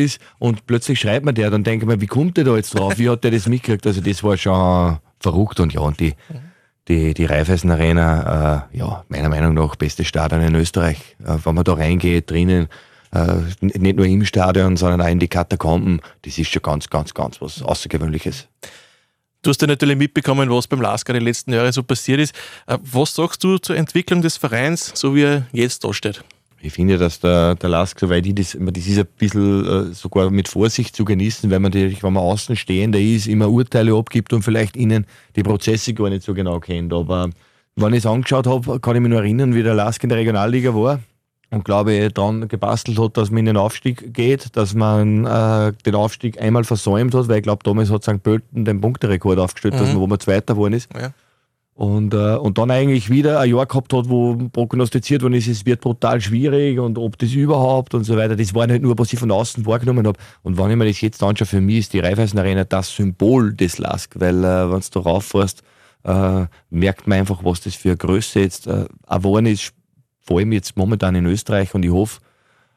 ist 0.03 0.19
und 0.39 0.65
plötzlich 0.65 0.99
schreibt 0.99 1.25
man 1.25 1.35
der, 1.35 1.49
dann 1.49 1.63
denke 1.63 1.85
ich 1.85 1.89
mir, 1.89 2.01
wie 2.01 2.07
kommt 2.07 2.37
der 2.37 2.45
da 2.45 2.55
jetzt 2.55 2.77
drauf? 2.77 2.97
Wie 2.97 3.09
hat 3.09 3.23
der 3.23 3.31
das 3.31 3.47
mitgekriegt? 3.47 3.85
Also 3.85 4.01
das 4.01 4.23
war 4.23 4.37
schon 4.37 4.97
verrückt 5.19 5.59
und 5.59 5.73
ja, 5.73 5.81
und 5.81 5.99
die, 5.99 6.13
die, 6.87 7.13
die 7.13 7.25
Raiffeisen 7.25 7.71
Arena, 7.71 8.67
äh, 8.71 8.77
ja, 8.77 9.03
meiner 9.09 9.29
Meinung 9.29 9.53
nach 9.53 9.75
beste 9.75 10.05
Stadion 10.05 10.41
in 10.41 10.55
Österreich. 10.55 11.17
Äh, 11.23 11.37
wenn 11.43 11.55
man 11.55 11.63
da 11.63 11.73
reingeht, 11.73 12.29
drinnen, 12.29 12.67
äh, 13.13 13.35
nicht 13.61 13.97
nur 13.97 14.05
im 14.05 14.25
Stadion, 14.25 14.77
sondern 14.77 15.01
auch 15.01 15.11
in 15.11 15.19
die 15.19 15.27
Katakomben, 15.27 16.01
das 16.23 16.37
ist 16.37 16.51
schon 16.51 16.61
ganz, 16.61 16.89
ganz, 16.89 17.13
ganz 17.13 17.41
was 17.41 17.61
Außergewöhnliches. 17.61 18.47
Du 19.41 19.49
hast 19.51 19.61
ja 19.61 19.67
natürlich 19.67 19.97
mitbekommen, 19.97 20.49
was 20.49 20.67
beim 20.67 20.81
Lasker 20.81 21.13
die 21.13 21.19
letzten 21.19 21.53
Jahre 21.53 21.71
so 21.71 21.83
passiert 21.83 22.19
ist. 22.19 22.35
Äh, 22.65 22.77
was 22.81 23.13
sagst 23.13 23.43
du 23.43 23.57
zur 23.57 23.75
Entwicklung 23.75 24.21
des 24.21 24.37
Vereins, 24.37 24.91
so 24.95 25.15
wie 25.15 25.23
er 25.23 25.47
jetzt 25.51 25.83
da 25.83 25.93
steht? 25.93 26.23
Ich 26.59 26.73
finde, 26.73 26.97
dass 26.97 27.19
der, 27.19 27.53
der 27.55 27.69
Lask, 27.69 27.99
soweit 27.99 28.25
ich 28.25 28.33
das, 28.33 28.57
das 28.59 28.87
ist 28.87 28.97
ein 28.97 29.05
bisschen 29.17 29.91
äh, 29.91 29.93
sogar 29.93 30.31
mit 30.31 30.47
Vorsicht 30.47 30.95
zu 30.95 31.05
genießen, 31.05 31.51
weil 31.51 31.59
man 31.59 31.71
natürlich, 31.71 32.01
wenn 32.01 32.13
man 32.13 32.23
Außenstehender 32.23 32.99
ist, 32.99 33.27
immer 33.27 33.47
Urteile 33.47 33.95
abgibt 33.95 34.33
und 34.33 34.41
vielleicht 34.41 34.75
ihnen 34.75 35.05
die 35.35 35.43
Prozesse 35.43 35.93
gar 35.93 36.09
nicht 36.09 36.23
so 36.23 36.33
genau 36.33 36.59
kennt. 36.59 36.91
Aber 36.93 37.29
wenn 37.75 37.93
ich 37.93 37.99
es 37.99 38.05
angeschaut 38.07 38.47
habe, 38.47 38.79
kann 38.79 38.95
ich 38.95 39.01
mich 39.01 39.11
nur 39.11 39.19
erinnern, 39.19 39.53
wie 39.53 39.61
der 39.61 39.75
Lask 39.75 40.03
in 40.03 40.09
der 40.09 40.17
Regionalliga 40.17 40.73
war 40.73 40.99
und 41.49 41.63
glaube 41.63 41.93
ich 41.93 42.13
daran 42.13 42.47
gebastelt 42.47 42.99
hat, 42.99 43.17
dass 43.17 43.31
man 43.31 43.39
in 43.39 43.45
den 43.45 43.57
Aufstieg 43.57 44.13
geht, 44.13 44.55
dass 44.55 44.73
man 44.73 45.25
äh, 45.25 45.73
den 45.85 45.95
Aufstieg 45.95 46.41
einmal 46.41 46.63
versäumt 46.63 47.13
hat, 47.13 47.27
weil 47.27 47.37
ich 47.37 47.43
glaube, 47.43 47.63
damals 47.63 47.89
hat 47.89 48.03
St. 48.03 48.21
Pölten 48.21 48.65
den 48.65 48.81
Punkterekord 48.81 49.39
aufgestellt, 49.39 49.75
mhm. 49.75 49.79
dass 49.79 49.87
man, 49.89 49.99
wo 49.99 50.07
man 50.07 50.19
Zweiter 50.19 50.53
geworden 50.53 50.73
ist. 50.73 50.89
Ja. 50.93 51.11
Und, 51.77 52.15
äh, 52.15 52.35
und 52.35 52.57
dann 52.57 52.71
eigentlich 52.71 53.11
wieder 53.11 53.39
ein 53.39 53.51
Jahr 53.51 53.67
gehabt 53.67 53.93
hat, 53.93 54.09
wo 54.09 54.35
prognostiziert 54.51 55.21
worden 55.21 55.35
ist, 55.35 55.47
es 55.47 55.63
wird 55.63 55.79
brutal 55.79 56.19
schwierig 56.19 56.79
und 56.79 56.97
ob 56.97 57.19
das 57.19 57.33
überhaupt 57.33 57.93
und 57.93 58.03
so 58.03 58.17
weiter. 58.17 58.35
Das 58.35 58.55
war 58.55 58.65
nicht 58.65 58.81
nur, 58.81 58.97
was 58.97 59.13
ich 59.13 59.19
von 59.19 59.29
außen 59.29 59.63
wahrgenommen 59.67 60.07
habe. 60.07 60.17
Und 60.41 60.57
wenn 60.57 60.71
ich 60.71 60.75
mir 60.75 60.87
das 60.87 61.01
jetzt 61.01 61.21
anschaue, 61.21 61.45
für 61.45 61.61
mich 61.61 61.77
ist 61.77 61.93
die 61.93 61.99
Raiffeisen 61.99 62.39
Arena 62.39 62.63
das 62.63 62.95
Symbol 62.95 63.53
des 63.53 63.77
LASK, 63.77 64.19
weil 64.19 64.43
äh, 64.43 64.71
wenn 64.71 64.79
du 64.79 64.87
da 64.91 64.99
rauffährst, 65.01 65.61
äh, 66.03 66.45
merkt 66.71 67.05
man 67.05 67.19
einfach, 67.19 67.43
was 67.43 67.61
das 67.61 67.75
für 67.75 67.89
eine 67.89 67.97
Größe 67.97 68.39
jetzt 68.39 68.65
äh, 68.65 68.85
geworden 69.07 69.45
ist, 69.45 69.73
vor 70.27 70.39
allem 70.39 70.51
jetzt 70.51 70.75
momentan 70.75 71.15
in 71.15 71.25
Österreich 71.25 71.73
und 71.73 71.83
ich 71.83 71.91
hoffe, 71.91 72.19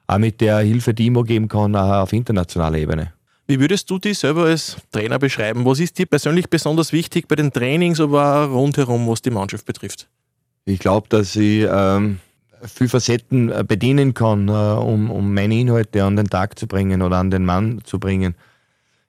auch 0.07 0.19
mit 0.19 0.41
der 0.41 0.59
Hilfe, 0.59 0.95
die 0.95 1.07
ich 1.07 1.11
mir 1.11 1.25
geben 1.25 1.49
kann, 1.49 1.75
auch 1.75 2.03
auf 2.03 2.13
internationaler 2.13 2.79
Ebene. 2.79 3.13
Wie 3.47 3.59
würdest 3.59 3.91
du 3.91 3.99
dich 3.99 4.19
selber 4.19 4.45
als 4.45 4.77
Trainer 4.93 5.19
beschreiben? 5.19 5.65
Was 5.65 5.81
ist 5.81 5.99
dir 5.99 6.07
persönlich 6.07 6.49
besonders 6.49 6.93
wichtig 6.93 7.27
bei 7.27 7.35
den 7.35 7.53
Trainings, 7.53 8.01
aber 8.01 8.45
auch 8.45 8.51
rundherum, 8.51 9.09
was 9.09 9.23
die 9.23 9.31
Mannschaft 9.31 9.67
betrifft? 9.67 10.09
Ich 10.65 10.79
glaube, 10.79 11.09
dass 11.09 11.35
ich 11.35 11.67
ähm, 11.69 12.21
viele 12.63 12.91
Facetten 12.91 13.51
äh, 13.51 13.65
bedienen 13.67 14.15
kann, 14.15 14.49
äh, 14.49 14.53
um, 14.53 15.11
um 15.11 15.35
meine 15.35 15.59
Inhalte 15.59 16.05
an 16.05 16.17
den 16.17 16.29
Tag 16.29 16.59
zu 16.59 16.69
bringen 16.69 17.03
oder 17.03 17.17
an 17.17 17.31
den 17.31 17.45
Mann 17.45 17.81
zu 17.85 17.99
bringen. 17.99 18.37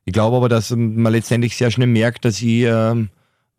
Ich 0.05 0.13
glaube 0.13 0.37
aber, 0.37 0.49
dass 0.49 0.71
man 0.71 1.13
letztendlich 1.13 1.55
sehr 1.55 1.69
schnell 1.69 1.87
merkt, 1.87 2.25
dass 2.25 2.41
ich 2.41 2.63
ähm, 2.63 3.09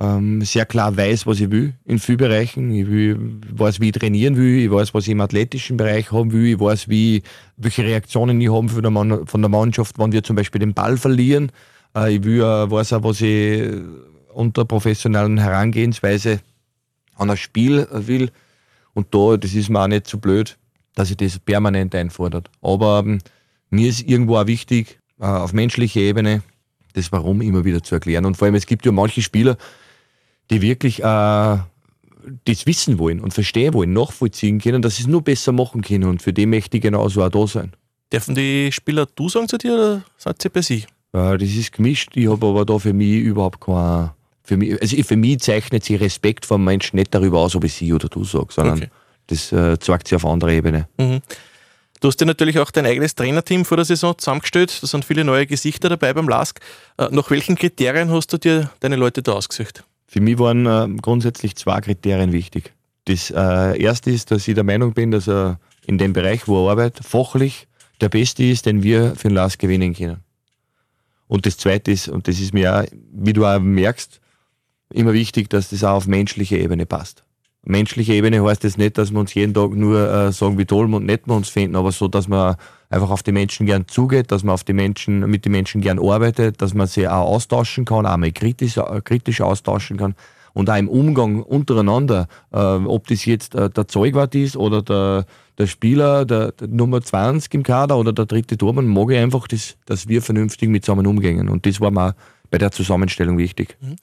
ähm, 0.02 0.42
sehr 0.42 0.66
klar 0.66 0.96
weiß, 0.96 1.26
was 1.26 1.38
ich 1.38 1.50
will 1.50 1.74
in 1.84 2.00
vielen 2.00 2.18
Bereichen. 2.18 2.74
Ich, 2.74 2.88
will, 2.88 3.38
weiß, 3.50 3.78
wie 3.80 3.90
ich 3.90 3.92
trainieren 3.92 4.36
will, 4.36 4.64
ich 4.64 4.70
weiß, 4.70 4.92
was 4.94 5.04
ich 5.04 5.10
im 5.10 5.20
athletischen 5.20 5.76
Bereich 5.76 6.10
haben 6.10 6.32
will, 6.32 6.54
ich 6.54 6.58
weiß, 6.60 6.88
wie, 6.88 7.22
welche 7.56 7.84
Reaktionen 7.84 8.40
ich 8.40 8.50
habe 8.50 8.68
von 8.68 8.82
der, 8.82 9.26
von 9.26 9.42
der 9.42 9.48
Mannschaft, 9.48 9.98
wenn 10.00 10.10
wir 10.10 10.24
zum 10.24 10.34
Beispiel 10.34 10.58
den 10.58 10.74
Ball 10.74 10.96
verlieren. 10.96 11.52
Äh, 11.94 12.16
ich 12.16 12.24
will, 12.24 12.40
äh, 12.40 12.70
weiß 12.70 12.94
auch, 12.94 13.04
was 13.04 13.20
ich 13.20 13.70
unter 14.34 14.64
professionellen 14.64 15.38
Herangehensweise 15.38 16.40
an 17.14 17.30
ein 17.30 17.36
Spiel 17.36 17.86
will. 17.92 18.30
Und 18.94 19.14
da, 19.14 19.36
das 19.36 19.54
ist 19.54 19.70
mir 19.70 19.80
auch 19.80 19.86
nicht 19.86 20.08
so 20.08 20.18
blöd, 20.18 20.58
dass 20.96 21.10
ich 21.10 21.16
das 21.16 21.38
permanent 21.38 21.94
einfordert. 21.94 22.50
Aber 22.60 23.04
ähm, 23.06 23.18
mir 23.70 23.88
ist 23.88 24.02
irgendwo 24.02 24.36
auch 24.36 24.48
wichtig, 24.48 24.98
äh, 25.20 25.26
auf 25.26 25.52
menschlicher 25.52 26.00
Ebene, 26.00 26.42
das 26.94 27.12
Warum 27.12 27.40
immer 27.40 27.64
wieder 27.64 27.84
zu 27.84 27.94
erklären. 27.94 28.24
Und 28.24 28.36
vor 28.36 28.46
allem, 28.46 28.56
es 28.56 28.66
gibt 28.66 28.84
ja 28.84 28.90
manche 28.90 29.22
Spieler, 29.22 29.56
die 30.52 30.62
wirklich 30.62 31.00
äh, 31.00 31.58
das 32.44 32.66
wissen 32.66 32.98
wollen 32.98 33.20
und 33.20 33.34
verstehen 33.34 33.74
wollen, 33.74 33.92
nachvollziehen 33.92 34.60
können, 34.60 34.82
dass 34.82 34.96
sie 34.96 35.02
es 35.02 35.08
nur 35.08 35.22
besser 35.22 35.52
machen 35.52 35.82
können. 35.82 36.04
Und 36.04 36.22
für 36.22 36.32
die 36.32 36.46
möchte 36.46 36.76
ich 36.76 36.82
genauso 36.82 37.22
auch 37.22 37.30
da 37.30 37.46
sein. 37.46 37.72
Dürfen 38.12 38.34
die 38.34 38.70
Spieler 38.70 39.06
du 39.06 39.28
sagen 39.28 39.48
zu 39.48 39.58
dir 39.58 39.74
oder 39.74 40.02
seid 40.18 40.44
ihr 40.44 40.50
bei 40.50 40.62
sich? 40.62 40.86
Äh, 41.12 41.38
das 41.38 41.48
ist 41.50 41.72
gemischt. 41.72 42.10
Ich 42.14 42.28
habe 42.28 42.46
aber 42.46 42.64
da 42.64 42.78
für 42.78 42.92
mich 42.92 43.22
überhaupt 43.22 43.60
kein. 43.60 44.10
Für 44.44 44.56
mich, 44.56 44.80
also 44.80 44.96
für 45.04 45.16
mich 45.16 45.38
zeichnet 45.38 45.84
sich 45.84 46.00
Respekt 46.00 46.44
vom 46.44 46.64
Menschen 46.64 46.96
nicht 46.96 47.14
darüber 47.14 47.38
aus, 47.38 47.54
ob 47.54 47.64
ich 47.64 47.74
sie 47.74 47.92
oder 47.92 48.08
du 48.08 48.24
sage, 48.24 48.48
sondern 48.50 48.78
okay. 48.78 48.88
das 49.28 49.52
äh, 49.52 49.78
zeigt 49.78 50.08
sich 50.08 50.16
auf 50.16 50.26
anderer 50.26 50.50
Ebene. 50.50 50.88
Mhm. 50.98 51.20
Du 52.00 52.08
hast 52.08 52.16
dir 52.16 52.26
natürlich 52.26 52.58
auch 52.58 52.72
dein 52.72 52.84
eigenes 52.84 53.14
Trainerteam 53.14 53.64
vor 53.64 53.76
der 53.76 53.84
Saison 53.84 54.18
zusammengestellt. 54.18 54.76
Da 54.82 54.88
sind 54.88 55.04
viele 55.04 55.22
neue 55.22 55.46
Gesichter 55.46 55.88
dabei 55.88 56.12
beim 56.12 56.28
LASK. 56.28 56.58
Äh, 56.98 57.08
nach 57.12 57.30
welchen 57.30 57.54
Kriterien 57.54 58.10
hast 58.10 58.32
du 58.32 58.38
dir 58.38 58.72
deine 58.80 58.96
Leute 58.96 59.22
da 59.22 59.34
ausgesucht? 59.34 59.84
Für 60.12 60.20
mich 60.20 60.38
waren 60.38 60.66
äh, 60.66 61.00
grundsätzlich 61.00 61.56
zwei 61.56 61.80
Kriterien 61.80 62.32
wichtig. 62.32 62.74
Das 63.06 63.30
äh, 63.30 63.82
erste 63.82 64.10
ist, 64.10 64.30
dass 64.30 64.46
ich 64.46 64.54
der 64.54 64.62
Meinung 64.62 64.92
bin, 64.92 65.10
dass 65.10 65.26
er 65.26 65.58
in 65.86 65.96
dem 65.96 66.12
Bereich, 66.12 66.46
wo 66.46 66.66
er 66.66 66.72
arbeitet, 66.72 67.06
fachlich 67.06 67.66
der 68.02 68.10
Beste 68.10 68.44
ist, 68.44 68.66
den 68.66 68.82
wir 68.82 69.16
für 69.16 69.28
den 69.28 69.36
Lars 69.36 69.56
gewinnen 69.56 69.94
können. 69.94 70.18
Und 71.28 71.46
das 71.46 71.56
zweite 71.56 71.92
ist, 71.92 72.08
und 72.08 72.28
das 72.28 72.40
ist 72.40 72.52
mir 72.52 72.76
auch, 72.76 72.84
wie 73.10 73.32
du 73.32 73.46
auch 73.46 73.58
merkst, 73.58 74.20
immer 74.92 75.14
wichtig, 75.14 75.48
dass 75.48 75.70
das 75.70 75.82
auch 75.82 75.94
auf 75.94 76.06
menschlicher 76.06 76.58
Ebene 76.58 76.84
passt. 76.84 77.24
Menschliche 77.64 78.14
Ebene 78.14 78.42
heißt 78.44 78.64
das 78.64 78.76
nicht, 78.76 78.98
dass 78.98 79.12
wir 79.12 79.20
uns 79.20 79.34
jeden 79.34 79.54
Tag 79.54 79.70
nur 79.70 80.10
äh, 80.10 80.32
sagen, 80.32 80.58
wie 80.58 80.64
toll 80.64 80.92
und 80.92 81.06
nett 81.06 81.22
wir 81.26 81.34
uns 81.34 81.48
finden, 81.48 81.76
aber 81.76 81.92
so, 81.92 82.08
dass 82.08 82.26
man 82.26 82.56
einfach 82.90 83.10
auf 83.10 83.22
die 83.22 83.32
Menschen 83.32 83.66
gern 83.66 83.86
zugeht, 83.86 84.32
dass 84.32 84.42
man 84.42 84.54
auf 84.54 84.64
die 84.64 84.72
Menschen, 84.72 85.20
mit 85.30 85.44
den 85.44 85.52
Menschen 85.52 85.80
gern 85.80 85.98
arbeitet, 85.98 86.60
dass 86.60 86.74
man 86.74 86.88
sie 86.88 87.06
auch 87.06 87.26
austauschen 87.26 87.84
kann, 87.84 88.04
auch 88.04 88.16
mal 88.16 88.32
kritisch, 88.32 88.76
äh, 88.78 89.00
kritisch 89.02 89.40
austauschen 89.40 89.96
kann 89.96 90.14
und 90.54 90.68
auch 90.70 90.76
im 90.76 90.88
Umgang 90.88 91.42
untereinander, 91.42 92.28
äh, 92.52 92.56
ob 92.56 93.06
das 93.06 93.24
jetzt 93.24 93.54
äh, 93.54 93.70
der 93.70 93.88
Zeugwart 93.88 94.34
ist 94.34 94.56
oder 94.56 94.82
der, 94.82 95.24
der 95.58 95.66
Spieler, 95.66 96.24
der, 96.24 96.52
der, 96.52 96.68
Nummer 96.68 97.00
20 97.00 97.54
im 97.54 97.62
Kader 97.62 97.96
oder 97.96 98.12
der 98.12 98.26
dritte 98.26 98.58
Tormann, 98.58 98.86
mag 98.86 99.10
ich 99.10 99.18
einfach, 99.18 99.46
das, 99.48 99.76
dass 99.86 100.08
wir 100.08 100.22
vernünftig 100.22 100.68
miteinander 100.68 101.08
umgehen. 101.08 101.48
Und 101.48 101.66
das 101.66 101.80
war 101.80 101.90
mir 101.90 102.14
bei 102.50 102.58
der 102.58 102.70
Zusammenstellung 102.70 103.38
wichtig. 103.38 103.76
Mhm. 103.80 103.96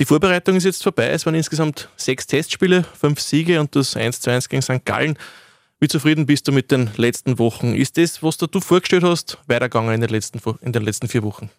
Die 0.00 0.04
Vorbereitung 0.04 0.56
ist 0.56 0.64
jetzt 0.64 0.82
vorbei. 0.82 1.08
Es 1.10 1.24
waren 1.24 1.36
insgesamt 1.36 1.88
sechs 1.96 2.26
Testspiele, 2.26 2.84
fünf 2.98 3.20
Siege 3.20 3.60
und 3.60 3.76
das 3.76 3.96
1 3.96 4.20
zu 4.20 4.30
1 4.30 4.48
gegen 4.48 4.62
St. 4.62 4.84
Gallen. 4.84 5.16
Wie 5.78 5.86
zufrieden 5.86 6.26
bist 6.26 6.48
du 6.48 6.52
mit 6.52 6.72
den 6.72 6.90
letzten 6.96 7.38
Wochen? 7.38 7.74
Ist 7.74 7.96
das, 7.96 8.22
was 8.22 8.36
du 8.36 8.48
vorgestellt 8.60 9.04
hast, 9.04 9.38
weitergegangen 9.46 9.94
in 9.94 10.00
den 10.00 10.10
letzten, 10.10 10.40
in 10.62 10.72
den 10.72 10.82
letzten 10.82 11.06
vier 11.06 11.22
Wochen? 11.22 11.50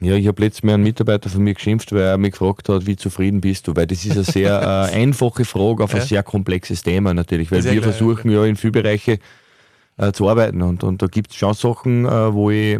Ja, 0.00 0.14
ich 0.14 0.28
habe 0.28 0.42
letztes 0.42 0.62
Mal 0.62 0.74
einen 0.74 0.82
Mitarbeiter 0.82 1.30
von 1.30 1.42
mir 1.42 1.54
geschimpft, 1.54 1.92
weil 1.92 2.02
er 2.02 2.18
mich 2.18 2.32
gefragt 2.32 2.68
hat, 2.68 2.86
wie 2.86 2.96
zufrieden 2.96 3.40
bist 3.40 3.66
du? 3.66 3.74
Weil 3.74 3.86
das 3.86 4.04
ist 4.04 4.12
eine 4.12 4.24
sehr 4.24 4.90
äh, 4.92 4.94
einfache 4.94 5.44
Frage 5.44 5.82
auf 5.82 5.92
ja. 5.92 6.00
ein 6.00 6.06
sehr 6.06 6.22
komplexes 6.22 6.82
Thema 6.82 7.14
natürlich, 7.14 7.50
weil 7.50 7.64
wir 7.64 7.80
klar, 7.80 7.92
versuchen 7.92 8.30
ja 8.30 8.44
in 8.44 8.56
vielen 8.56 8.74
Bereichen 8.74 9.18
äh, 9.98 10.12
zu 10.12 10.28
arbeiten. 10.28 10.62
Und, 10.62 10.84
und 10.84 11.02
da 11.02 11.06
gibt 11.06 11.32
es 11.32 11.36
schon 11.36 11.54
Sachen, 11.54 12.06
äh, 12.06 12.32
wo 12.32 12.50
ich, 12.50 12.78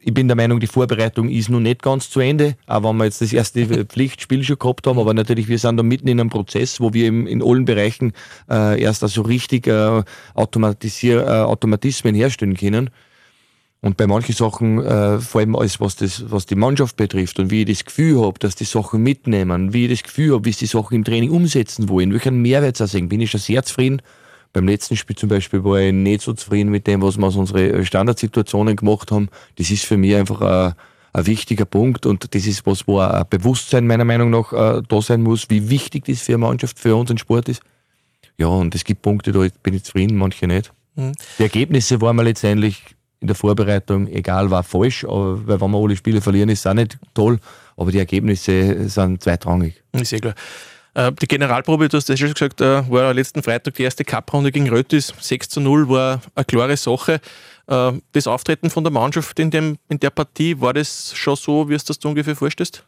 ich 0.00 0.14
bin 0.14 0.28
der 0.28 0.36
Meinung, 0.36 0.60
die 0.60 0.66
Vorbereitung 0.66 1.28
ist 1.28 1.50
noch 1.50 1.60
nicht 1.60 1.82
ganz 1.82 2.10
zu 2.10 2.20
Ende, 2.20 2.56
auch 2.66 2.82
wenn 2.84 2.96
wir 2.96 3.04
jetzt 3.04 3.20
das 3.20 3.32
erste 3.32 3.84
Pflichtspiel 3.84 4.42
schon 4.44 4.58
gehabt 4.58 4.86
haben, 4.86 4.98
aber 4.98 5.14
natürlich, 5.14 5.48
wir 5.48 5.58
sind 5.58 5.76
da 5.76 5.82
mitten 5.82 6.08
in 6.08 6.20
einem 6.20 6.30
Prozess, 6.30 6.80
wo 6.80 6.92
wir 6.92 7.08
im, 7.08 7.26
in 7.26 7.42
allen 7.42 7.64
Bereichen 7.64 8.12
äh, 8.48 8.80
erst 8.80 9.02
also 9.02 9.22
richtig 9.22 9.66
äh, 9.66 10.02
automatisier, 10.34 11.26
äh, 11.26 11.30
Automatismen 11.40 12.14
herstellen 12.14 12.56
können. 12.56 12.90
Und 13.80 13.98
bei 13.98 14.06
manchen 14.06 14.34
Sachen, 14.34 14.82
äh, 14.82 15.18
vor 15.18 15.42
allem 15.42 15.56
alles, 15.56 15.78
was, 15.78 15.96
das, 15.96 16.24
was 16.30 16.46
die 16.46 16.54
Mannschaft 16.54 16.96
betrifft 16.96 17.38
und 17.38 17.50
wie 17.50 17.62
ich 17.62 17.68
das 17.68 17.84
Gefühl 17.84 18.22
habe, 18.22 18.38
dass 18.38 18.54
die 18.54 18.64
Sachen 18.64 19.02
mitnehmen, 19.02 19.74
wie 19.74 19.84
ich 19.84 19.90
das 19.90 20.02
Gefühl 20.04 20.32
habe, 20.32 20.46
wie 20.46 20.52
sie 20.52 20.60
die 20.60 20.66
Sachen 20.66 20.94
im 20.94 21.04
Training 21.04 21.30
umsetzen 21.30 21.90
wollen, 21.90 22.12
welchen 22.12 22.40
Mehrwert 22.40 22.78
sie 22.78 22.86
sehen, 22.86 23.10
bin 23.10 23.20
ich 23.20 23.30
schon 23.30 23.40
sehr 23.40 23.62
zufrieden 23.62 24.00
beim 24.54 24.68
letzten 24.68 24.96
Spiel 24.96 25.16
zum 25.16 25.28
Beispiel 25.28 25.64
war 25.64 25.80
ich 25.80 25.92
nicht 25.92 26.22
so 26.22 26.32
zufrieden 26.32 26.70
mit 26.70 26.86
dem, 26.86 27.02
was 27.02 27.18
wir 27.18 27.26
aus 27.26 27.36
unseren 27.36 27.84
Standardsituationen 27.84 28.76
gemacht 28.76 29.10
haben. 29.10 29.28
Das 29.56 29.68
ist 29.70 29.84
für 29.84 29.96
mich 29.96 30.14
einfach 30.14 30.40
ein, 30.40 30.74
ein 31.12 31.26
wichtiger 31.26 31.64
Punkt 31.64 32.06
und 32.06 32.32
das 32.34 32.46
ist 32.46 32.64
was, 32.64 32.86
wo 32.86 33.00
ein 33.00 33.24
Bewusstsein 33.28 33.86
meiner 33.86 34.04
Meinung 34.04 34.30
nach 34.30 34.52
äh, 34.52 34.82
da 34.88 35.02
sein 35.02 35.22
muss, 35.22 35.50
wie 35.50 35.68
wichtig 35.68 36.04
das 36.04 36.22
für 36.22 36.34
eine 36.34 36.38
Mannschaft, 36.38 36.78
für 36.78 36.94
unseren 36.94 37.18
Sport 37.18 37.48
ist. 37.48 37.62
Ja, 38.38 38.46
und 38.46 38.74
es 38.76 38.84
gibt 38.84 39.02
Punkte, 39.02 39.32
da 39.32 39.44
bin 39.62 39.74
ich 39.74 39.84
zufrieden, 39.84 40.16
manche 40.16 40.46
nicht. 40.46 40.72
Mhm. 40.94 41.12
Die 41.38 41.42
Ergebnisse 41.42 42.00
waren 42.00 42.16
wir 42.16 42.22
letztendlich 42.22 42.80
in 43.20 43.26
der 43.26 43.34
Vorbereitung, 43.34 44.06
egal, 44.06 44.52
war 44.52 44.62
falsch, 44.62 45.04
aber, 45.04 45.46
weil 45.48 45.60
wenn 45.60 45.70
wir 45.72 45.78
alle 45.78 45.96
Spiele 45.96 46.20
verlieren, 46.20 46.48
ist 46.48 46.60
es 46.60 46.66
auch 46.66 46.74
nicht 46.74 46.96
toll, 47.12 47.40
aber 47.76 47.90
die 47.90 47.98
Ergebnisse 47.98 48.88
sind 48.88 49.20
zweitrangig. 49.20 49.82
Ist 49.92 50.10
sehr 50.10 50.20
klar. 50.20 50.34
Äh, 50.94 51.12
die 51.12 51.26
Generalprobe, 51.26 51.88
du 51.88 51.96
hast 51.96 52.08
ja 52.08 52.16
schon 52.16 52.32
gesagt, 52.32 52.60
äh, 52.60 52.88
war 52.88 53.12
letzten 53.12 53.42
Freitag 53.42 53.74
die 53.74 53.82
erste 53.82 54.04
Cup-Runde 54.04 54.52
gegen 54.52 54.68
Rötis. 54.68 55.12
6 55.20 55.48
zu 55.48 55.60
0 55.60 55.88
war 55.88 56.22
eine 56.34 56.44
klare 56.44 56.76
Sache. 56.76 57.20
Äh, 57.66 57.92
das 58.12 58.26
Auftreten 58.26 58.70
von 58.70 58.84
der 58.84 58.92
Mannschaft 58.92 59.38
in, 59.38 59.50
dem, 59.50 59.76
in 59.88 59.98
der 59.98 60.10
Partie, 60.10 60.60
war 60.60 60.72
das 60.72 61.12
schon 61.16 61.36
so, 61.36 61.68
wie 61.68 61.74
es 61.74 61.84
das 61.84 61.98
du 61.98 62.08
ungefähr 62.08 62.36
vorstellst? 62.36 62.84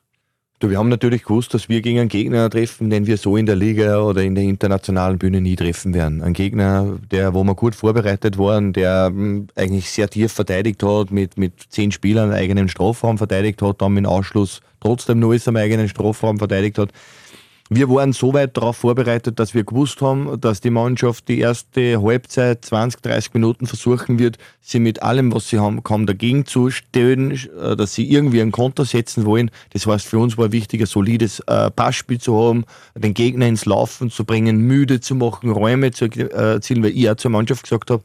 Du, 0.58 0.70
wir 0.70 0.78
haben 0.78 0.88
natürlich 0.88 1.24
gewusst, 1.24 1.52
dass 1.52 1.68
wir 1.68 1.82
gegen 1.82 1.98
einen 1.98 2.08
Gegner 2.08 2.48
treffen, 2.48 2.88
den 2.88 3.06
wir 3.06 3.18
so 3.18 3.36
in 3.36 3.44
der 3.44 3.56
Liga 3.56 4.00
oder 4.00 4.22
in 4.22 4.34
der 4.34 4.44
internationalen 4.44 5.18
Bühne 5.18 5.42
nie 5.42 5.54
treffen 5.54 5.92
werden. 5.92 6.22
Ein 6.22 6.32
Gegner, 6.32 6.98
der, 7.10 7.34
wo 7.34 7.44
wir 7.44 7.54
gut 7.54 7.74
vorbereitet 7.74 8.38
waren, 8.38 8.72
der 8.72 9.08
hm, 9.08 9.48
eigentlich 9.54 9.90
sehr 9.90 10.08
tief 10.08 10.32
verteidigt 10.32 10.82
hat, 10.82 11.10
mit, 11.10 11.36
mit 11.36 11.52
zehn 11.68 11.92
Spielern 11.92 12.32
eigenen 12.32 12.70
Strafraum 12.70 13.18
verteidigt 13.18 13.60
hat, 13.60 13.82
dann 13.82 13.92
mit 13.92 14.06
Ausschluss 14.06 14.60
trotzdem 14.80 15.18
nur 15.18 15.34
ist 15.34 15.46
am 15.46 15.56
eigenen 15.56 15.90
Strafraum 15.90 16.38
verteidigt 16.38 16.78
hat. 16.78 16.90
Wir 17.68 17.90
waren 17.90 18.12
so 18.12 18.32
weit 18.32 18.56
darauf 18.56 18.76
vorbereitet, 18.76 19.40
dass 19.40 19.52
wir 19.52 19.64
gewusst 19.64 20.00
haben, 20.00 20.40
dass 20.40 20.60
die 20.60 20.70
Mannschaft 20.70 21.26
die 21.26 21.40
erste 21.40 22.00
Halbzeit 22.00 22.64
20, 22.64 23.02
30 23.02 23.34
Minuten 23.34 23.66
versuchen 23.66 24.20
wird, 24.20 24.38
sie 24.60 24.78
mit 24.78 25.02
allem, 25.02 25.34
was 25.34 25.48
sie 25.48 25.58
haben, 25.58 25.82
kaum 25.82 26.06
dagegen 26.06 26.46
zu 26.46 26.70
stellen, 26.70 27.32
äh, 27.32 27.74
dass 27.74 27.94
sie 27.94 28.08
irgendwie 28.08 28.40
einen 28.40 28.52
Konter 28.52 28.84
setzen 28.84 29.24
wollen. 29.24 29.50
Das 29.70 29.84
heißt, 29.84 30.06
für 30.06 30.18
uns 30.18 30.38
war 30.38 30.52
wichtig, 30.52 30.80
ein 30.80 30.86
solides 30.86 31.40
äh, 31.40 31.72
Passspiel 31.72 32.20
zu 32.20 32.40
haben, 32.40 32.64
den 32.94 33.14
Gegner 33.14 33.48
ins 33.48 33.64
Laufen 33.64 34.12
zu 34.12 34.24
bringen, 34.24 34.58
müde 34.58 35.00
zu 35.00 35.16
machen, 35.16 35.50
Räume 35.50 35.90
zu 35.90 36.04
äh, 36.04 36.28
erzielen, 36.28 36.84
weil 36.84 36.96
ich 36.96 37.10
auch 37.10 37.16
zur 37.16 37.32
Mannschaft 37.32 37.64
gesagt 37.64 37.90
habe, 37.90 38.04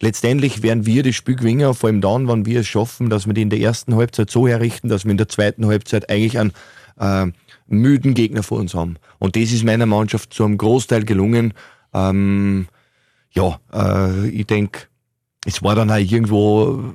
letztendlich 0.00 0.62
werden 0.62 0.86
wir 0.86 1.02
das 1.02 1.16
Spiel 1.16 1.36
gewinnen, 1.36 1.74
vor 1.74 1.90
allem 1.90 2.00
dann, 2.00 2.28
wenn 2.28 2.46
wir 2.46 2.60
es 2.60 2.66
schaffen, 2.66 3.10
dass 3.10 3.26
wir 3.26 3.34
die 3.34 3.42
in 3.42 3.50
der 3.50 3.60
ersten 3.60 3.94
Halbzeit 3.94 4.30
so 4.30 4.48
herrichten, 4.48 4.88
dass 4.88 5.04
wir 5.04 5.10
in 5.10 5.18
der 5.18 5.28
zweiten 5.28 5.66
Halbzeit 5.66 6.08
eigentlich 6.08 6.38
einen 6.38 6.52
äh, 6.98 7.30
müden 7.66 8.14
Gegner 8.14 8.42
vor 8.42 8.58
uns 8.58 8.74
haben. 8.74 8.96
Und 9.18 9.36
das 9.36 9.52
ist 9.52 9.64
meiner 9.64 9.86
Mannschaft 9.86 10.32
zu 10.32 10.44
einem 10.44 10.58
Großteil 10.58 11.04
gelungen. 11.04 11.54
Ähm, 11.92 12.68
ja, 13.32 13.58
äh, 13.72 14.28
ich 14.28 14.46
denke, 14.46 14.82
es 15.44 15.62
war 15.62 15.74
dann 15.74 15.90
auch 15.90 15.96
irgendwo, 15.96 16.94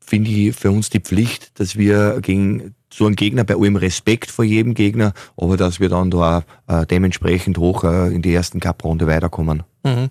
finde 0.00 0.30
ich, 0.30 0.54
für 0.54 0.70
uns 0.70 0.90
die 0.90 1.00
Pflicht, 1.00 1.58
dass 1.60 1.76
wir 1.76 2.20
gegen 2.20 2.74
so 2.92 3.06
einen 3.06 3.16
Gegner, 3.16 3.44
bei 3.44 3.54
allem 3.54 3.76
Respekt 3.76 4.30
vor 4.30 4.44
jedem 4.44 4.74
Gegner, 4.74 5.12
aber 5.36 5.56
dass 5.56 5.78
wir 5.78 5.88
dann 5.88 6.10
da 6.10 6.44
äh, 6.66 6.86
dementsprechend 6.86 7.58
hoch 7.58 7.84
äh, 7.84 8.12
in 8.12 8.22
die 8.22 8.34
ersten 8.34 8.58
Cup-Runde 8.58 9.06
weiterkommen. 9.06 9.62
Mhm. 9.84 10.08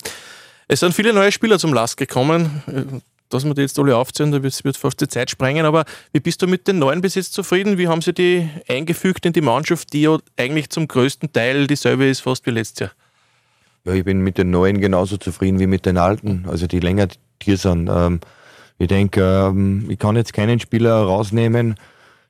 Es 0.68 0.80
sind 0.80 0.94
viele 0.94 1.14
neue 1.14 1.32
Spieler 1.32 1.60
zum 1.60 1.74
Last 1.74 1.98
gekommen 1.98 3.02
dass 3.30 3.46
wir 3.46 3.54
die 3.54 3.62
jetzt 3.62 3.80
alle 3.80 3.96
aufzählen, 3.96 4.32
da 4.32 4.44
wird 4.44 4.78
fast 4.78 5.02
die 5.02 5.08
Zeit 5.08 5.30
sprengen. 5.30 5.66
Aber 5.66 5.86
wie 6.12 6.20
bist 6.20 6.42
du 6.42 6.48
mit 6.48 6.68
den 6.68 6.80
neuen 6.80 7.02
bis 7.02 7.16
jetzt 7.16 7.34
zufrieden? 7.34 7.78
Wie 7.78 7.88
haben 7.88 8.02
sie 8.02 8.14
die 8.14 8.50
eingefügt 8.68 9.26
in 9.26 9.34
die 9.34 9.42
Mannschaft, 9.42 9.94
die 9.94 10.02
ja 10.02 10.18
eigentlich 10.38 10.70
zum 10.70 10.88
größten 10.88 11.32
Teil 11.32 11.68
dieselbe 11.68 12.06
ist, 12.06 12.22
fast 12.22 12.46
wie 12.46 12.52
letztes 12.52 12.80
Jahr? 12.80 12.92
Ja, 13.86 13.94
ich 13.94 14.04
bin 14.04 14.22
mit 14.22 14.38
den 14.38 14.52
neuen 14.52 14.82
genauso 14.82 15.18
zufrieden 15.18 15.60
wie 15.60 15.68
mit 15.68 15.86
den 15.86 15.98
alten, 15.98 16.46
also 16.48 16.68
die 16.68 16.80
länger 16.80 17.08
hier 17.42 17.58
sind. 17.58 17.90
Ähm, 17.90 18.20
ich 18.78 18.88
denke, 18.88 19.22
ähm, 19.22 19.86
ich 19.90 20.00
kann 20.00 20.16
jetzt 20.16 20.34
keinen 20.34 20.60
Spieler 20.60 20.96
rausnehmen, 20.96 21.76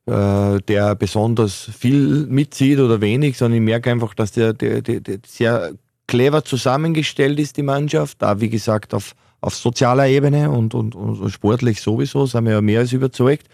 äh, 0.05 0.59
der 0.67 0.95
besonders 0.95 1.69
viel 1.77 2.25
mitzieht 2.27 2.79
oder 2.79 3.01
wenig, 3.01 3.37
sondern 3.37 3.59
ich 3.59 3.65
merke 3.65 3.91
einfach, 3.91 4.13
dass 4.13 4.31
der, 4.31 4.53
der, 4.53 4.81
der, 4.81 4.99
der 4.99 5.19
sehr 5.25 5.71
clever 6.07 6.43
zusammengestellt 6.43 7.39
ist, 7.39 7.57
die 7.57 7.63
Mannschaft. 7.63 8.21
Da, 8.21 8.41
wie 8.41 8.49
gesagt, 8.49 8.93
auf 8.93 9.13
auf 9.41 9.55
sozialer 9.55 10.07
Ebene 10.07 10.49
und, 10.49 10.73
und, 10.73 10.95
und 10.95 11.29
sportlich 11.29 11.81
sowieso 11.81 12.25
sind 12.25 12.45
wir 12.45 12.53
ja 12.53 12.61
mehr 12.61 12.79
als 12.79 12.93
überzeugt. 12.93 13.47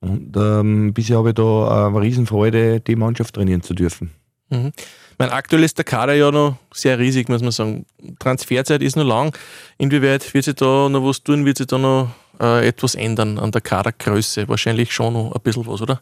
Und 0.00 0.36
ähm, 0.36 0.92
bisher 0.92 1.18
habe 1.18 1.30
ich 1.30 1.34
da 1.34 1.86
eine 1.86 2.00
Riesenfreude, 2.00 2.80
die 2.80 2.96
Mannschaft 2.96 3.34
trainieren 3.34 3.62
zu 3.62 3.72
dürfen. 3.72 4.10
Mhm. 4.50 4.72
Mein 5.18 5.30
aktuell 5.30 5.62
ist 5.62 5.78
der 5.78 5.84
Kader 5.84 6.14
ja 6.14 6.30
noch 6.30 6.56
sehr 6.74 6.98
riesig, 6.98 7.28
muss 7.28 7.42
man 7.42 7.52
sagen. 7.52 7.86
Transferzeit 8.18 8.82
ist 8.82 8.96
noch 8.96 9.04
lang. 9.04 9.36
Inwieweit 9.78 10.34
wird 10.34 10.44
sich 10.44 10.56
da 10.56 10.88
noch 10.88 11.04
was 11.04 11.22
tun? 11.22 11.44
Wird 11.44 11.58
sich 11.58 11.68
da 11.68 11.78
noch 11.78 12.10
äh, 12.40 12.66
etwas 12.66 12.96
ändern 12.96 13.38
an 13.38 13.52
der 13.52 13.60
Kadergröße? 13.60 14.48
Wahrscheinlich 14.48 14.92
schon 14.92 15.12
noch 15.12 15.32
ein 15.32 15.40
bisschen 15.42 15.66
was, 15.66 15.80
oder? 15.80 16.00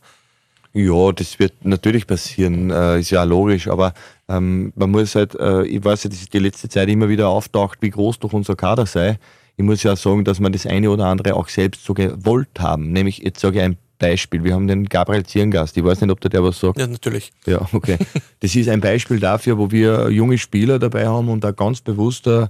Ja, 0.72 1.12
das 1.12 1.38
wird 1.38 1.64
natürlich 1.64 2.06
passieren, 2.06 2.70
äh, 2.70 3.00
ist 3.00 3.10
ja 3.10 3.22
auch 3.24 3.28
logisch, 3.28 3.66
aber 3.66 3.92
ähm, 4.28 4.72
man 4.76 4.90
muss 4.90 5.14
halt, 5.16 5.34
äh, 5.34 5.64
ich 5.64 5.84
weiß 5.84 6.04
ja, 6.04 6.10
dass 6.10 6.28
die 6.28 6.38
letzte 6.38 6.68
Zeit 6.68 6.88
immer 6.88 7.08
wieder 7.08 7.28
auftaucht, 7.28 7.78
wie 7.80 7.90
groß 7.90 8.20
doch 8.20 8.32
unser 8.32 8.54
Kader 8.54 8.86
sei. 8.86 9.18
Ich 9.56 9.64
muss 9.64 9.82
ja 9.82 9.96
sagen, 9.96 10.24
dass 10.24 10.38
wir 10.38 10.48
das 10.48 10.66
eine 10.66 10.90
oder 10.90 11.06
andere 11.06 11.34
auch 11.34 11.48
selbst 11.48 11.84
so 11.84 11.92
gewollt 11.92 12.60
haben. 12.60 12.92
Nämlich, 12.92 13.18
jetzt 13.18 13.40
sage 13.40 13.58
ich 13.58 13.64
ein 13.64 13.76
Beispiel. 13.98 14.42
Wir 14.44 14.54
haben 14.54 14.66
den 14.68 14.86
Gabriel 14.86 15.24
Zierngast. 15.24 15.76
Ich 15.76 15.84
weiß 15.84 16.00
nicht, 16.00 16.10
ob 16.10 16.20
der 16.20 16.30
der 16.30 16.42
was 16.42 16.58
sagt. 16.58 16.78
Ja, 16.78 16.86
natürlich. 16.86 17.32
Ja, 17.46 17.68
okay. 17.72 17.98
Das 18.40 18.54
ist 18.56 18.68
ein 18.68 18.80
Beispiel 18.80 19.20
dafür, 19.20 19.58
wo 19.58 19.70
wir 19.70 20.08
junge 20.10 20.38
Spieler 20.38 20.78
dabei 20.78 21.06
haben 21.06 21.28
und 21.28 21.44
da 21.44 21.50
ganz 21.50 21.82
bewusst, 21.82 22.26
äh, 22.26 22.48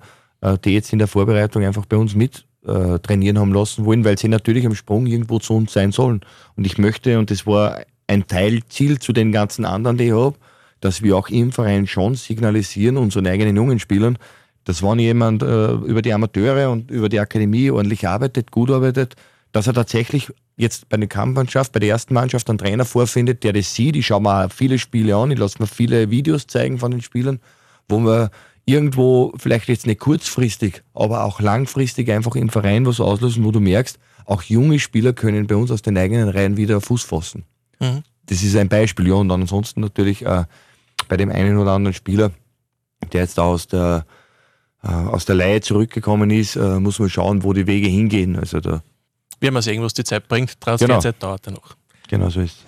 die 0.64 0.74
jetzt 0.74 0.92
in 0.92 1.00
der 1.00 1.08
Vorbereitung 1.08 1.64
einfach 1.64 1.84
bei 1.86 1.96
uns 1.96 2.14
mit 2.14 2.44
äh, 2.64 2.98
trainieren 3.00 3.38
haben 3.38 3.52
lassen 3.52 3.84
wollen, 3.84 4.04
weil 4.04 4.18
sie 4.18 4.28
natürlich 4.28 4.64
am 4.66 4.74
Sprung 4.74 5.06
irgendwo 5.06 5.38
zu 5.38 5.54
uns 5.54 5.72
sein 5.72 5.92
sollen. 5.92 6.20
Und 6.56 6.66
ich 6.66 6.78
möchte, 6.78 7.18
und 7.18 7.30
das 7.30 7.46
war 7.46 7.80
ein 8.10 8.26
Teilziel 8.26 8.98
zu 8.98 9.12
den 9.12 9.30
ganzen 9.30 9.64
anderen, 9.64 9.96
die 9.96 10.06
ich 10.06 10.12
habe, 10.12 10.36
dass 10.80 11.00
wir 11.02 11.16
auch 11.16 11.28
im 11.28 11.52
Verein 11.52 11.86
schon 11.86 12.16
signalisieren, 12.16 12.96
unseren 12.96 13.28
eigenen 13.28 13.54
jungen 13.54 13.78
Spielern, 13.78 14.18
dass 14.64 14.82
wenn 14.82 14.98
jemand 14.98 15.44
äh, 15.44 15.72
über 15.72 16.02
die 16.02 16.12
Amateure 16.12 16.70
und 16.70 16.90
über 16.90 17.08
die 17.08 17.20
Akademie 17.20 17.70
ordentlich 17.70 18.08
arbeitet, 18.08 18.50
gut 18.50 18.70
arbeitet, 18.70 19.14
dass 19.52 19.68
er 19.68 19.74
tatsächlich 19.74 20.32
jetzt 20.56 20.88
bei 20.88 20.96
der 20.96 21.06
Kampfmannschaft, 21.08 21.72
bei 21.72 21.78
der 21.78 21.90
ersten 21.90 22.14
Mannschaft 22.14 22.48
einen 22.50 22.58
Trainer 22.58 22.84
vorfindet, 22.84 23.44
der 23.44 23.52
das 23.52 23.74
sieht. 23.74 23.94
Ich 23.94 24.06
schaue 24.06 24.22
mir 24.22 24.48
viele 24.50 24.78
Spiele 24.78 25.14
an, 25.14 25.30
ich 25.30 25.38
lasse 25.38 25.60
mir 25.60 25.68
viele 25.68 26.10
Videos 26.10 26.48
zeigen 26.48 26.78
von 26.78 26.90
den 26.90 27.02
Spielern, 27.02 27.38
wo 27.88 28.00
wir 28.00 28.30
irgendwo 28.64 29.32
vielleicht 29.36 29.68
jetzt 29.68 29.86
nicht 29.86 30.00
kurzfristig, 30.00 30.82
aber 30.94 31.24
auch 31.24 31.40
langfristig 31.40 32.10
einfach 32.10 32.34
im 32.34 32.48
Verein 32.48 32.86
was 32.86 33.00
auslösen, 33.00 33.44
wo 33.44 33.52
du 33.52 33.60
merkst, 33.60 34.00
auch 34.26 34.42
junge 34.42 34.80
Spieler 34.80 35.12
können 35.12 35.46
bei 35.46 35.54
uns 35.54 35.70
aus 35.70 35.82
den 35.82 35.96
eigenen 35.96 36.28
Reihen 36.28 36.56
wieder 36.56 36.80
Fuß 36.80 37.04
fassen. 37.04 37.44
Mhm. 37.80 38.02
Das 38.26 38.42
ist 38.42 38.56
ein 38.56 38.68
Beispiel, 38.68 39.08
ja. 39.08 39.14
Und 39.14 39.30
ansonsten 39.30 39.80
natürlich 39.80 40.24
äh, 40.24 40.44
bei 41.08 41.16
dem 41.16 41.30
einen 41.30 41.58
oder 41.58 41.72
anderen 41.72 41.94
Spieler, 41.94 42.30
der 43.12 43.22
jetzt 43.22 43.38
aus 43.40 43.66
der, 43.66 44.06
äh, 44.82 44.88
aus 44.88 45.24
der 45.24 45.34
Leihe 45.34 45.60
zurückgekommen 45.60 46.30
ist, 46.30 46.56
äh, 46.56 46.78
muss 46.78 46.98
man 46.98 47.10
schauen, 47.10 47.42
wo 47.42 47.52
die 47.52 47.66
Wege 47.66 47.88
hingehen. 47.88 48.36
Also 48.36 48.60
da 48.60 48.82
wir 49.40 49.50
mal 49.50 49.62
sehen, 49.62 49.82
was 49.82 49.94
die 49.94 50.04
Zeit 50.04 50.28
bringt. 50.28 50.60
Transferzeit 50.60 51.18
genau. 51.18 51.30
dauert 51.30 51.46
ja 51.46 51.52
noch. 51.52 51.76
Genau 52.08 52.28
so 52.28 52.40
ist 52.40 52.58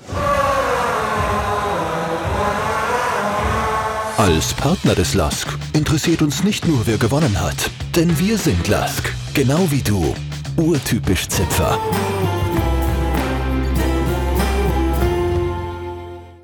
Als 4.17 4.55
Partner 4.55 4.95
des 4.95 5.15
LASK 5.15 5.59
interessiert 5.73 6.23
uns 6.23 6.45
nicht 6.45 6.67
nur, 6.67 6.87
wer 6.87 6.97
gewonnen 6.97 7.41
hat, 7.41 7.71
denn 7.97 8.19
wir 8.19 8.39
sind 8.39 8.69
LASK, 8.69 9.13
genau 9.35 9.71
wie 9.71 9.83
du. 9.83 10.15
Urtypisch 10.57 11.29
Zipfer. 11.29 11.79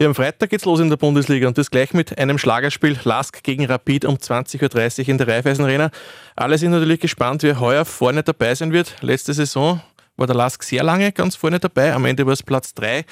Ja, 0.00 0.06
am 0.06 0.14
Freitag 0.14 0.50
geht's 0.50 0.64
los 0.64 0.78
in 0.78 0.90
der 0.90 0.96
Bundesliga 0.96 1.48
und 1.48 1.58
das 1.58 1.72
gleich 1.72 1.92
mit 1.92 2.16
einem 2.16 2.38
Schlagerspiel 2.38 2.96
Lask 3.02 3.42
gegen 3.42 3.66
Rapid 3.66 4.04
um 4.04 4.14
20.30 4.14 5.00
Uhr 5.00 5.08
in 5.08 5.18
der 5.18 5.26
Raiffeisen 5.26 5.64
Arena. 5.64 5.90
Alle 6.36 6.56
sind 6.56 6.70
natürlich 6.70 7.00
gespannt, 7.00 7.42
wer 7.42 7.58
heuer 7.58 7.84
vorne 7.84 8.22
dabei 8.22 8.54
sein 8.54 8.70
wird. 8.70 8.94
Letzte 9.00 9.34
Saison 9.34 9.80
war 10.16 10.28
der 10.28 10.36
Lask 10.36 10.62
sehr 10.62 10.84
lange 10.84 11.10
ganz 11.10 11.34
vorne 11.34 11.58
dabei, 11.58 11.92
am 11.94 12.04
Ende 12.04 12.24
war 12.26 12.32
es 12.32 12.44
Platz 12.44 12.74
3. 12.74 13.04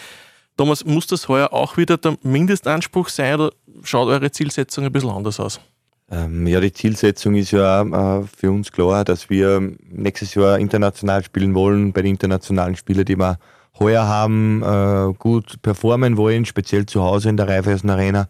Thomas, 0.57 0.85
muss 0.85 1.09
das 1.09 1.27
heuer 1.27 1.53
auch 1.53 1.77
wieder 1.77 1.97
der 1.97 2.19
Mindestanspruch 2.23 3.09
sein 3.09 3.41
oder 3.41 3.51
schaut 3.83 4.07
eure 4.07 4.31
Zielsetzung 4.31 4.85
ein 4.85 4.93
bisschen 4.93 5.11
anders 5.11 5.41
aus? 5.41 5.61
Ähm, 6.09 6.47
ja, 6.47 6.61
die 6.61 6.73
Zielsetzung 6.73 7.35
ist 7.35 7.51
ja 7.51 7.83
äh, 7.83 8.23
für 8.23 8.53
uns 8.53 8.71
klar, 8.71 9.05
dass 9.05 9.29
wir 9.29 9.73
nächstes 9.91 10.37
Jahr 10.37 10.61
international 10.61 11.25
spielen 11.25 11.53
wollen, 11.53 11.93
bei 11.93 12.03
den 12.03 12.13
internationalen 12.13 12.77
Spielen, 12.77 13.05
die 13.05 13.19
wir 13.19 13.41
heuer 13.79 14.07
haben, 14.07 14.63
äh, 14.63 15.13
gut 15.19 15.61
performen 15.63 16.17
wollen, 16.17 16.45
speziell 16.45 16.87
zu 16.87 17.03
Hause 17.03 17.29
in 17.29 17.37
der 17.37 17.49
Raiffeisen 17.49 17.91
Arena 17.91 18.29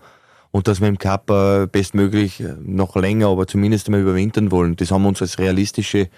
und 0.50 0.68
dass 0.68 0.80
wir 0.80 0.88
im 0.88 0.98
Cup 0.98 1.30
äh, 1.30 1.66
bestmöglich 1.66 2.42
noch 2.62 2.96
länger, 2.96 3.28
aber 3.28 3.46
zumindest 3.46 3.86
einmal 3.86 4.00
überwintern 4.00 4.50
wollen. 4.50 4.76
Das 4.76 4.90
haben 4.90 5.02
wir 5.02 5.08
uns 5.08 5.22
als 5.22 5.38
realistische 5.38 6.08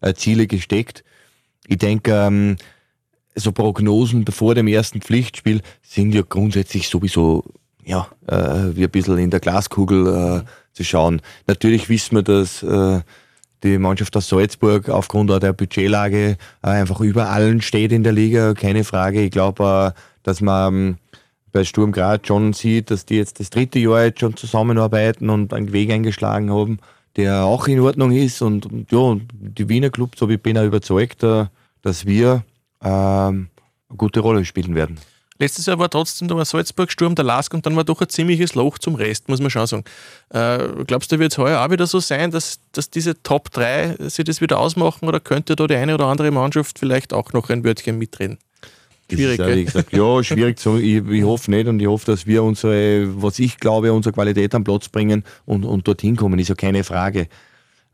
äh, 0.00 0.14
Ziele 0.14 0.46
gesteckt. 0.46 1.04
Ich 1.66 1.78
denke, 1.78 2.12
ähm, 2.12 2.56
so 3.34 3.52
Prognosen 3.52 4.24
vor 4.26 4.54
dem 4.54 4.68
ersten 4.68 5.00
Pflichtspiel 5.00 5.62
sind 5.82 6.14
ja 6.14 6.22
grundsätzlich 6.22 6.88
sowieso 6.88 7.44
ja, 7.84 8.08
äh, 8.26 8.76
wie 8.76 8.84
ein 8.84 8.90
bisschen 8.90 9.18
in 9.18 9.30
der 9.30 9.40
Glaskugel 9.40 10.44
äh, 10.44 10.48
zu 10.74 10.84
schauen. 10.84 11.22
Natürlich 11.46 11.88
wissen 11.88 12.16
wir, 12.16 12.22
dass 12.22 12.62
äh, 12.62 13.00
die 13.62 13.78
Mannschaft 13.78 14.16
aus 14.16 14.28
Salzburg 14.28 14.88
aufgrund 14.88 15.30
der 15.30 15.52
Budgetlage 15.52 16.36
äh, 16.62 16.68
einfach 16.68 17.00
über 17.00 17.28
allen 17.30 17.60
steht 17.60 17.92
in 17.92 18.04
der 18.04 18.12
Liga, 18.12 18.54
keine 18.54 18.84
Frage. 18.84 19.22
Ich 19.22 19.30
glaube, 19.30 19.94
äh, 19.94 20.00
dass 20.22 20.40
man 20.40 20.74
ähm, 20.74 20.96
bei 21.52 21.64
Sturm 21.64 21.92
Graz 21.92 22.26
schon 22.26 22.52
sieht, 22.52 22.90
dass 22.90 23.04
die 23.04 23.16
jetzt 23.16 23.40
das 23.40 23.50
dritte 23.50 23.78
Jahr 23.78 24.04
jetzt 24.04 24.20
schon 24.20 24.36
zusammenarbeiten 24.36 25.30
und 25.30 25.52
einen 25.52 25.72
Weg 25.72 25.90
eingeschlagen 25.90 26.50
haben, 26.50 26.78
der 27.16 27.44
auch 27.44 27.66
in 27.66 27.80
Ordnung 27.80 28.12
ist. 28.12 28.42
Und, 28.42 28.68
ja, 28.90 29.16
die 29.32 29.68
Wiener 29.68 29.90
Clubs, 29.90 30.18
so 30.18 30.28
ich 30.28 30.42
bin 30.42 30.58
auch 30.58 30.64
überzeugt, 30.64 31.22
äh, 31.22 31.46
dass 31.82 32.06
wir 32.06 32.44
ähm, 32.82 33.48
eine 33.88 33.96
gute 33.96 34.20
Rolle 34.20 34.44
spielen 34.44 34.74
werden. 34.74 34.98
Letztes 35.40 35.66
Jahr 35.66 35.78
war 35.78 35.88
trotzdem 35.88 36.26
da 36.26 36.34
war 36.34 36.44
Salzburg 36.44 36.90
Sturm 36.90 37.14
der 37.14 37.24
Lask 37.24 37.54
und 37.54 37.64
dann 37.64 37.76
war 37.76 37.84
doch 37.84 38.00
ein 38.00 38.08
ziemliches 38.08 38.54
Loch 38.54 38.78
zum 38.78 38.96
Rest, 38.96 39.28
muss 39.28 39.40
man 39.40 39.50
schon 39.50 39.66
sagen. 39.66 39.84
Äh, 40.30 40.84
glaubst 40.84 41.12
du, 41.12 41.18
wird 41.18 41.32
es 41.32 41.38
heuer 41.38 41.64
auch 41.64 41.70
wieder 41.70 41.86
so 41.86 42.00
sein, 42.00 42.30
dass, 42.30 42.58
dass 42.72 42.90
diese 42.90 43.22
Top 43.22 43.50
3 43.52 43.96
sich 44.08 44.24
das 44.24 44.40
wieder 44.40 44.58
ausmachen 44.58 45.08
oder 45.08 45.20
könnte 45.20 45.54
da 45.54 45.66
die 45.66 45.76
eine 45.76 45.94
oder 45.94 46.06
andere 46.06 46.30
Mannschaft 46.32 46.78
vielleicht 46.78 47.12
auch 47.12 47.32
noch 47.32 47.50
ein 47.50 47.64
Wörtchen 47.64 47.98
mitreden? 47.98 48.38
Schwierig, 49.10 49.38
ja, 49.38 49.64
gesagt, 49.64 49.92
ja, 49.92 50.22
schwierig. 50.22 50.58
Zu, 50.58 50.76
ich, 50.76 51.06
ich, 51.08 51.22
hoffe 51.22 51.50
nicht 51.50 51.66
und 51.66 51.80
ich 51.80 51.86
hoffe, 51.86 52.04
dass 52.06 52.26
wir 52.26 52.42
unsere, 52.42 53.22
was 53.22 53.38
ich 53.38 53.58
glaube, 53.58 53.92
unsere 53.92 54.12
Qualität 54.12 54.54
am 54.54 54.64
Platz 54.64 54.88
bringen 54.88 55.24
und, 55.46 55.64
und 55.64 55.88
dorthin 55.88 56.16
kommen, 56.16 56.38
ist 56.38 56.48
ja 56.48 56.54
keine 56.54 56.84
Frage. 56.84 57.28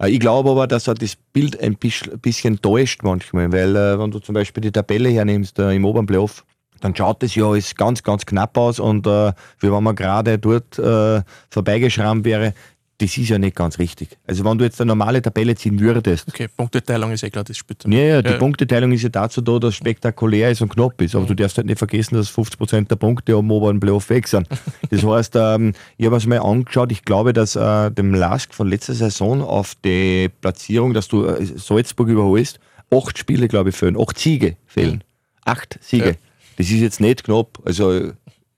Äh, 0.00 0.10
ich 0.10 0.18
glaube 0.18 0.50
aber, 0.50 0.66
dass 0.66 0.88
er 0.88 0.94
das 0.94 1.16
Bild 1.32 1.60
ein 1.60 1.76
bisschen 1.76 2.60
täuscht 2.60 3.02
manchmal, 3.02 3.52
weil 3.52 3.76
äh, 3.76 3.98
wenn 3.98 4.10
du 4.10 4.18
zum 4.18 4.34
Beispiel 4.34 4.62
die 4.62 4.72
Tabelle 4.72 5.10
hernimmst 5.10 5.58
äh, 5.58 5.72
im 5.74 5.84
oberen 5.84 6.06
Playoff, 6.06 6.44
dann 6.84 6.94
schaut 6.94 7.22
das 7.22 7.34
ja 7.34 7.46
alles 7.46 7.74
ganz, 7.74 8.02
ganz 8.02 8.26
knapp 8.26 8.58
aus 8.58 8.78
und 8.78 9.06
äh, 9.06 9.32
wie 9.60 9.72
wenn 9.72 9.82
man 9.82 9.96
gerade 9.96 10.38
dort 10.38 10.78
äh, 10.78 11.22
vorbeigeschrammt 11.48 12.26
wäre, 12.26 12.52
das 12.98 13.16
ist 13.16 13.30
ja 13.30 13.38
nicht 13.38 13.56
ganz 13.56 13.78
richtig. 13.78 14.18
Also 14.26 14.44
wenn 14.44 14.58
du 14.58 14.64
jetzt 14.64 14.78
eine 14.82 14.88
normale 14.88 15.22
Tabelle 15.22 15.54
ziehen 15.56 15.80
würdest. 15.80 16.28
Okay, 16.28 16.46
Punkteteilung 16.46 17.10
ist 17.10 17.22
eh 17.22 17.30
klar 17.30 17.42
das 17.42 17.56
Spiel. 17.56 17.76
Ja, 17.86 17.98
ja, 17.98 18.22
die 18.22 18.32
ja. 18.32 18.36
Punkteteilung 18.36 18.92
ist 18.92 19.02
ja 19.02 19.08
dazu 19.08 19.40
da, 19.40 19.58
dass 19.58 19.70
es 19.70 19.76
spektakulär 19.76 20.50
ist 20.50 20.60
und 20.60 20.68
knapp 20.68 21.00
ist. 21.00 21.14
Aber 21.14 21.24
mhm. 21.24 21.28
du 21.28 21.36
darfst 21.36 21.56
halt 21.56 21.66
nicht 21.66 21.78
vergessen, 21.78 22.16
dass 22.16 22.30
50% 22.30 22.86
der 22.88 22.96
Punkte 22.96 23.34
am 23.34 23.50
oberen 23.50 23.80
Playoff 23.80 24.10
weg 24.10 24.28
sind. 24.28 24.46
Das 24.90 25.02
heißt, 25.06 25.36
ähm, 25.36 25.72
ich 25.96 26.04
habe 26.04 26.16
es 26.18 26.26
mal 26.26 26.38
angeschaut, 26.38 26.92
ich 26.92 27.02
glaube, 27.06 27.32
dass 27.32 27.56
äh, 27.56 27.90
dem 27.92 28.12
Lask 28.12 28.54
von 28.54 28.68
letzter 28.68 28.92
Saison 28.92 29.40
auf 29.40 29.74
die 29.84 30.28
Platzierung, 30.42 30.92
dass 30.92 31.08
du 31.08 31.24
äh, 31.24 31.44
Salzburg 31.46 32.08
überholst, 32.08 32.60
acht 32.90 33.16
Spiele, 33.16 33.48
glaube 33.48 33.70
ich, 33.70 33.74
fehlen. 33.74 33.96
Acht 33.98 34.18
Siege 34.18 34.58
fehlen. 34.66 35.02
Acht 35.46 35.78
Siege. 35.80 36.10
Ja. 36.10 36.16
Das 36.56 36.66
ist 36.66 36.80
jetzt 36.80 37.00
nicht 37.00 37.24
knapp, 37.24 37.58
also 37.64 38.12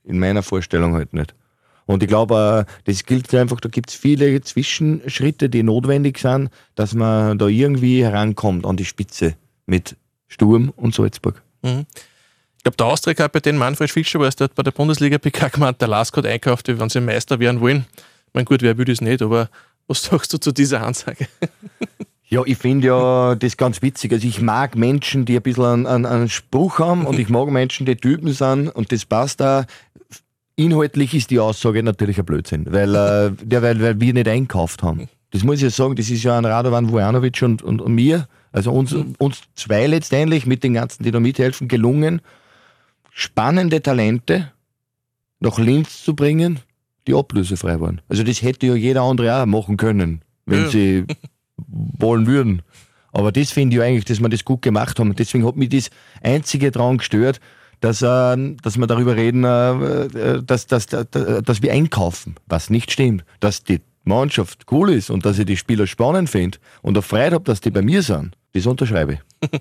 in 0.04 0.18
meiner 0.18 0.42
Vorstellung 0.42 0.94
halt 0.94 1.12
nicht. 1.12 1.34
Und 1.86 2.02
ich 2.02 2.08
glaube, 2.08 2.66
das 2.84 3.04
gilt 3.04 3.32
einfach, 3.34 3.60
da 3.60 3.68
gibt 3.68 3.90
es 3.90 3.96
viele 3.96 4.40
Zwischenschritte, 4.40 5.48
die 5.48 5.62
notwendig 5.62 6.18
sind, 6.18 6.50
dass 6.74 6.94
man 6.94 7.38
da 7.38 7.46
irgendwie 7.46 8.02
herankommt 8.02 8.66
an 8.66 8.76
die 8.76 8.84
Spitze 8.84 9.36
mit 9.66 9.96
Sturm 10.26 10.72
und 10.76 10.94
Salzburg. 10.94 11.42
Mhm. 11.62 11.86
Ich 12.56 12.62
glaube, 12.64 12.76
der 12.76 12.86
Austria-Kapitän 12.86 13.56
Manfred 13.56 13.90
Fischer 13.90 14.18
war 14.18 14.26
es 14.26 14.34
dort 14.34 14.56
bei 14.56 14.64
der 14.64 14.72
Bundesliga-PK 14.72 15.48
gemeint, 15.50 15.80
der 15.80 15.86
Lask 15.86 16.16
hat 16.16 16.26
einkauft, 16.26 16.66
wenn 16.66 16.88
sie 16.88 17.00
Meister 17.00 17.38
werden 17.38 17.60
wollen. 17.60 17.86
Ich 18.26 18.34
meine, 18.34 18.44
gut, 18.44 18.62
wer 18.62 18.76
will 18.76 18.84
das 18.84 19.00
nicht, 19.00 19.22
aber 19.22 19.48
was 19.86 20.02
sagst 20.02 20.32
du 20.32 20.38
zu 20.38 20.50
dieser 20.50 20.84
Ansage? 20.84 21.28
Ja, 22.28 22.42
ich 22.44 22.58
finde 22.58 22.88
ja 22.88 23.34
das 23.36 23.56
ganz 23.56 23.82
witzig. 23.82 24.12
Also 24.12 24.26
ich 24.26 24.40
mag 24.40 24.74
Menschen, 24.74 25.24
die 25.24 25.36
ein 25.36 25.42
bisschen 25.42 25.64
einen, 25.64 25.86
einen, 25.86 26.06
einen 26.06 26.28
Spruch 26.28 26.80
haben 26.80 27.06
und 27.06 27.18
ich 27.18 27.28
mag 27.28 27.48
Menschen, 27.48 27.86
die 27.86 27.96
Typen 27.96 28.32
sind 28.32 28.68
und 28.68 28.90
das 28.90 29.04
passt 29.04 29.40
da. 29.40 29.64
Inhaltlich 30.56 31.14
ist 31.14 31.30
die 31.30 31.38
Aussage 31.38 31.82
natürlich 31.82 32.18
ein 32.18 32.24
Blödsinn, 32.24 32.66
weil, 32.70 32.94
äh, 32.94 33.30
der, 33.42 33.62
weil, 33.62 33.80
weil 33.80 34.00
wir 34.00 34.12
nicht 34.12 34.26
einkauft 34.26 34.82
haben. 34.82 35.08
Das 35.30 35.44
muss 35.44 35.56
ich 35.56 35.62
ja 35.62 35.70
sagen, 35.70 35.94
das 35.94 36.10
ist 36.10 36.22
ja 36.24 36.36
an 36.36 36.44
Radovan 36.44 36.90
Vujanovic 36.90 37.42
und, 37.42 37.62
und, 37.62 37.80
und 37.80 37.94
mir, 37.94 38.26
also 38.52 38.72
uns, 38.72 38.94
uns 39.18 39.42
zwei 39.54 39.86
letztendlich 39.86 40.46
mit 40.46 40.64
den 40.64 40.74
ganzen, 40.74 41.04
die 41.04 41.10
da 41.10 41.20
mithelfen, 41.20 41.68
gelungen, 41.68 42.22
spannende 43.10 43.82
Talente 43.82 44.50
nach 45.40 45.58
Linz 45.58 46.02
zu 46.02 46.16
bringen, 46.16 46.60
die 47.06 47.14
ablösefrei 47.14 47.80
waren. 47.80 48.00
Also 48.08 48.24
das 48.24 48.42
hätte 48.42 48.66
ja 48.66 48.74
jeder 48.74 49.02
andere 49.02 49.42
auch 49.42 49.46
machen 49.46 49.76
können, 49.76 50.22
wenn 50.46 50.62
ja. 50.62 50.68
sie 50.70 51.04
wollen 51.56 52.26
würden. 52.26 52.62
Aber 53.12 53.32
das 53.32 53.50
finde 53.50 53.76
ich 53.76 53.82
eigentlich, 53.82 54.04
dass 54.04 54.20
wir 54.20 54.28
das 54.28 54.44
gut 54.44 54.62
gemacht 54.62 54.98
haben. 54.98 55.10
Und 55.10 55.18
deswegen 55.18 55.46
hat 55.46 55.56
mich 55.56 55.70
das 55.70 55.90
einzige 56.22 56.70
daran 56.70 56.98
gestört, 56.98 57.40
dass, 57.80 58.02
äh, 58.02 58.54
dass 58.62 58.78
wir 58.78 58.86
darüber 58.86 59.16
reden, 59.16 59.44
äh, 59.44 60.04
äh 60.04 60.42
dass, 60.42 60.66
dass, 60.66 60.86
dass, 60.86 61.06
dass 61.10 61.62
wir 61.62 61.72
einkaufen, 61.72 62.36
was 62.46 62.70
nicht 62.70 62.92
stimmt. 62.92 63.24
Dass 63.40 63.64
die 63.64 63.80
Mannschaft 64.04 64.66
cool 64.70 64.90
ist 64.90 65.10
und 65.10 65.26
dass 65.26 65.38
ich 65.38 65.46
die 65.46 65.56
Spieler 65.56 65.86
spannend 65.86 66.30
finde 66.30 66.58
und 66.82 66.96
erfreut 66.96 67.32
habe, 67.32 67.44
dass 67.44 67.60
die 67.60 67.70
bei 67.70 67.82
mir 67.82 68.02
sind. 68.02 68.36
Das 68.52 68.66
unterschreibe 68.66 69.14
ich. 69.14 69.60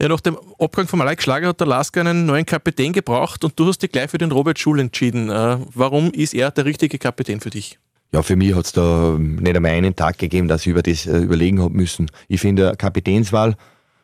Ja, 0.00 0.08
nach 0.08 0.20
dem 0.20 0.36
Abgang 0.58 0.88
von 0.88 1.00
Alex 1.00 1.22
Schlager 1.22 1.46
hat 1.46 1.60
der 1.60 1.68
Lasker 1.68 2.00
einen 2.00 2.26
neuen 2.26 2.44
Kapitän 2.44 2.92
gebraucht 2.92 3.44
und 3.44 3.56
du 3.56 3.68
hast 3.68 3.78
dich 3.78 3.92
gleich 3.92 4.10
für 4.10 4.18
den 4.18 4.32
Robert 4.32 4.58
Schul 4.58 4.80
entschieden. 4.80 5.30
Äh, 5.30 5.58
warum 5.74 6.10
ist 6.10 6.34
er 6.34 6.50
der 6.50 6.64
richtige 6.64 6.98
Kapitän 6.98 7.38
für 7.38 7.50
dich? 7.50 7.78
Ja, 8.12 8.22
für 8.22 8.36
mich 8.36 8.54
hat 8.54 8.66
es 8.66 8.72
da 8.72 9.16
nicht 9.18 9.56
einmal 9.56 9.70
einen 9.70 9.96
Tag 9.96 10.18
gegeben, 10.18 10.46
dass 10.46 10.62
ich 10.62 10.68
über 10.68 10.82
das 10.82 11.06
äh, 11.06 11.16
überlegen 11.18 11.62
habe 11.62 11.74
müssen. 11.74 12.10
Ich 12.28 12.42
finde, 12.42 12.74
Kapitänswahl, 12.76 13.56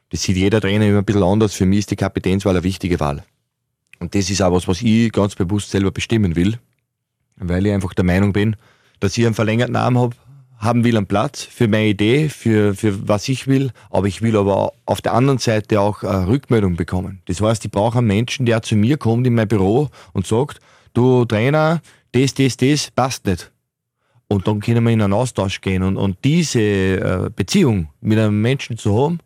das 0.09 0.23
sieht 0.23 0.37
jeder 0.37 0.63
Trainer 0.63 0.87
immer 0.87 0.99
ein 0.99 1.05
bisschen 1.05 1.23
anders. 1.23 1.55
Für 1.55 1.67
mich 1.67 1.81
ist 1.81 1.91
die 1.91 1.97
Kapitänswahl 1.97 2.55
eine 2.55 2.65
wichtige 2.65 2.99
Wahl. 3.01 3.23
Und 4.01 4.15
das 4.15 4.31
ist 4.31 4.41
auch 4.41 4.53
was, 4.53 4.67
was 4.67 4.81
ich 4.81 5.13
ganz 5.13 5.35
bewusst 5.35 5.71
selber 5.71 5.91
bestimmen 5.91 6.37
will, 6.37 6.59
weil 7.37 7.67
ich 7.67 7.73
einfach 7.73 7.93
der 7.93 8.05
Meinung 8.05 8.33
bin, 8.33 8.57
dass 8.99 9.19
ich 9.19 9.27
einen 9.27 9.35
verlängerten 9.35 9.77
Arm 9.77 9.99
habe, 9.99 10.17
haben 10.57 10.85
will 10.85 10.97
einen 10.97 11.07
Platz 11.07 11.43
für 11.43 11.69
meine 11.69 11.89
Idee, 11.89 12.31
für, 12.31 12.75
für 12.75 13.07
was 13.09 13.29
ich 13.29 13.47
will, 13.47 13.73
aber 13.91 14.07
ich 14.07 14.23
will 14.23 14.37
aber 14.37 14.73
auf 14.87 15.03
der 15.03 15.13
anderen 15.13 15.39
Seite 15.39 15.81
auch 15.81 16.03
Rückmeldung 16.03 16.77
bekommen. 16.77 17.21
Das 17.27 17.41
heißt, 17.41 17.65
ich 17.65 17.71
brauche 17.71 17.99
einen 17.99 18.07
Menschen, 18.07 18.47
der 18.47 18.63
zu 18.63 18.75
mir 18.75 18.97
kommt 18.97 19.27
in 19.27 19.35
mein 19.35 19.47
Büro 19.47 19.91
und 20.15 20.27
sagt, 20.27 20.61
du 20.95 21.27
Trainer, 21.27 21.81
das, 22.13 22.35
das, 22.35 22.57
das 22.57 22.91
passt 22.91 23.27
nicht 23.27 23.53
und 24.29 24.47
dann 24.47 24.61
können 24.61 24.85
wir 24.85 24.93
in 24.93 25.03
einen 25.03 25.13
Austausch 25.13 25.61
gehen. 25.61 25.83
Und, 25.83 25.97
und 25.97 26.19
diese 26.23 26.61
äh, 26.61 27.31
Beziehung 27.35 27.89
mit 28.01 28.19
einem 28.19 28.41
Menschen 28.41 28.77
zu 28.77 28.97
haben, 28.97 29.21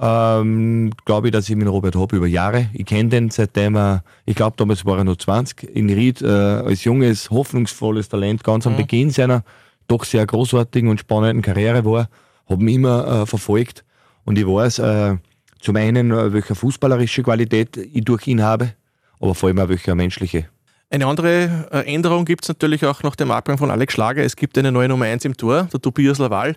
ähm, 0.00 0.92
glaube 1.04 1.28
ich, 1.28 1.32
dass 1.32 1.48
ich 1.48 1.56
mit 1.56 1.68
Robert 1.68 1.94
habe 1.94 2.16
über 2.16 2.26
Jahre. 2.26 2.68
Ich 2.72 2.86
kenne 2.86 3.10
den 3.10 3.30
seitdem 3.30 3.76
er, 3.76 4.02
ich 4.24 4.34
glaube 4.34 4.56
damals 4.56 4.84
war 4.84 4.98
er 4.98 5.04
nur 5.04 5.18
20, 5.18 5.64
in 5.76 5.90
Ried 5.90 6.22
äh, 6.22 6.26
als 6.26 6.84
junges, 6.84 7.30
hoffnungsvolles 7.30 8.08
Talent, 8.08 8.42
ganz 8.42 8.66
am 8.66 8.72
mhm. 8.72 8.78
Beginn 8.78 9.10
seiner, 9.10 9.44
doch 9.88 10.04
sehr 10.04 10.26
großartigen 10.26 10.88
und 10.88 11.00
spannenden 11.00 11.42
Karriere 11.42 11.84
war, 11.84 12.08
habe 12.48 12.64
mich 12.64 12.76
immer 12.76 13.22
äh, 13.22 13.26
verfolgt 13.26 13.84
und 14.24 14.38
ich 14.38 14.46
weiß 14.46 14.78
äh, 14.78 15.16
zum 15.60 15.76
einen, 15.76 16.10
äh, 16.10 16.32
welche 16.32 16.54
fußballerische 16.54 17.22
Qualität 17.22 17.76
ich 17.76 18.04
durch 18.04 18.26
ihn 18.26 18.42
habe, 18.42 18.72
aber 19.20 19.34
vor 19.34 19.48
allem 19.48 19.58
auch 19.58 19.68
welche 19.68 19.94
menschliche. 19.94 20.48
Eine 20.92 21.06
andere 21.06 21.68
äh, 21.70 21.94
Änderung 21.94 22.24
gibt 22.24 22.44
es 22.44 22.48
natürlich 22.48 22.84
auch 22.84 23.04
nach 23.04 23.14
dem 23.14 23.30
Abgang 23.30 23.58
von 23.58 23.70
Alex 23.70 23.94
Schlager. 23.94 24.24
Es 24.24 24.34
gibt 24.34 24.58
eine 24.58 24.72
neue 24.72 24.88
Nummer 24.88 25.04
1 25.04 25.24
im 25.24 25.36
Tor, 25.36 25.68
der 25.72 25.80
Tobias 25.80 26.18
Laval. 26.18 26.56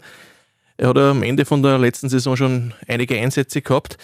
Er 0.76 0.90
hat 0.90 0.98
am 0.98 1.22
Ende 1.22 1.46
von 1.46 1.62
der 1.62 1.78
letzten 1.78 2.10
Saison 2.10 2.36
schon 2.36 2.74
einige 2.88 3.16
Einsätze 3.16 3.62
gehabt. 3.62 3.98